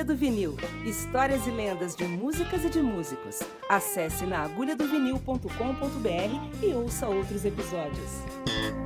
Do 0.05 0.15
Vinil 0.15 0.55
Histórias 0.85 1.45
e 1.47 1.51
lendas 1.51 1.95
de 1.95 2.05
músicas 2.05 2.63
e 2.63 2.69
de 2.69 2.81
músicos. 2.81 3.39
Acesse 3.67 4.25
naagulhadovinil.com.br 4.25 6.63
e 6.63 6.73
ouça 6.73 7.07
outros 7.07 7.43
episódios. 7.43 8.84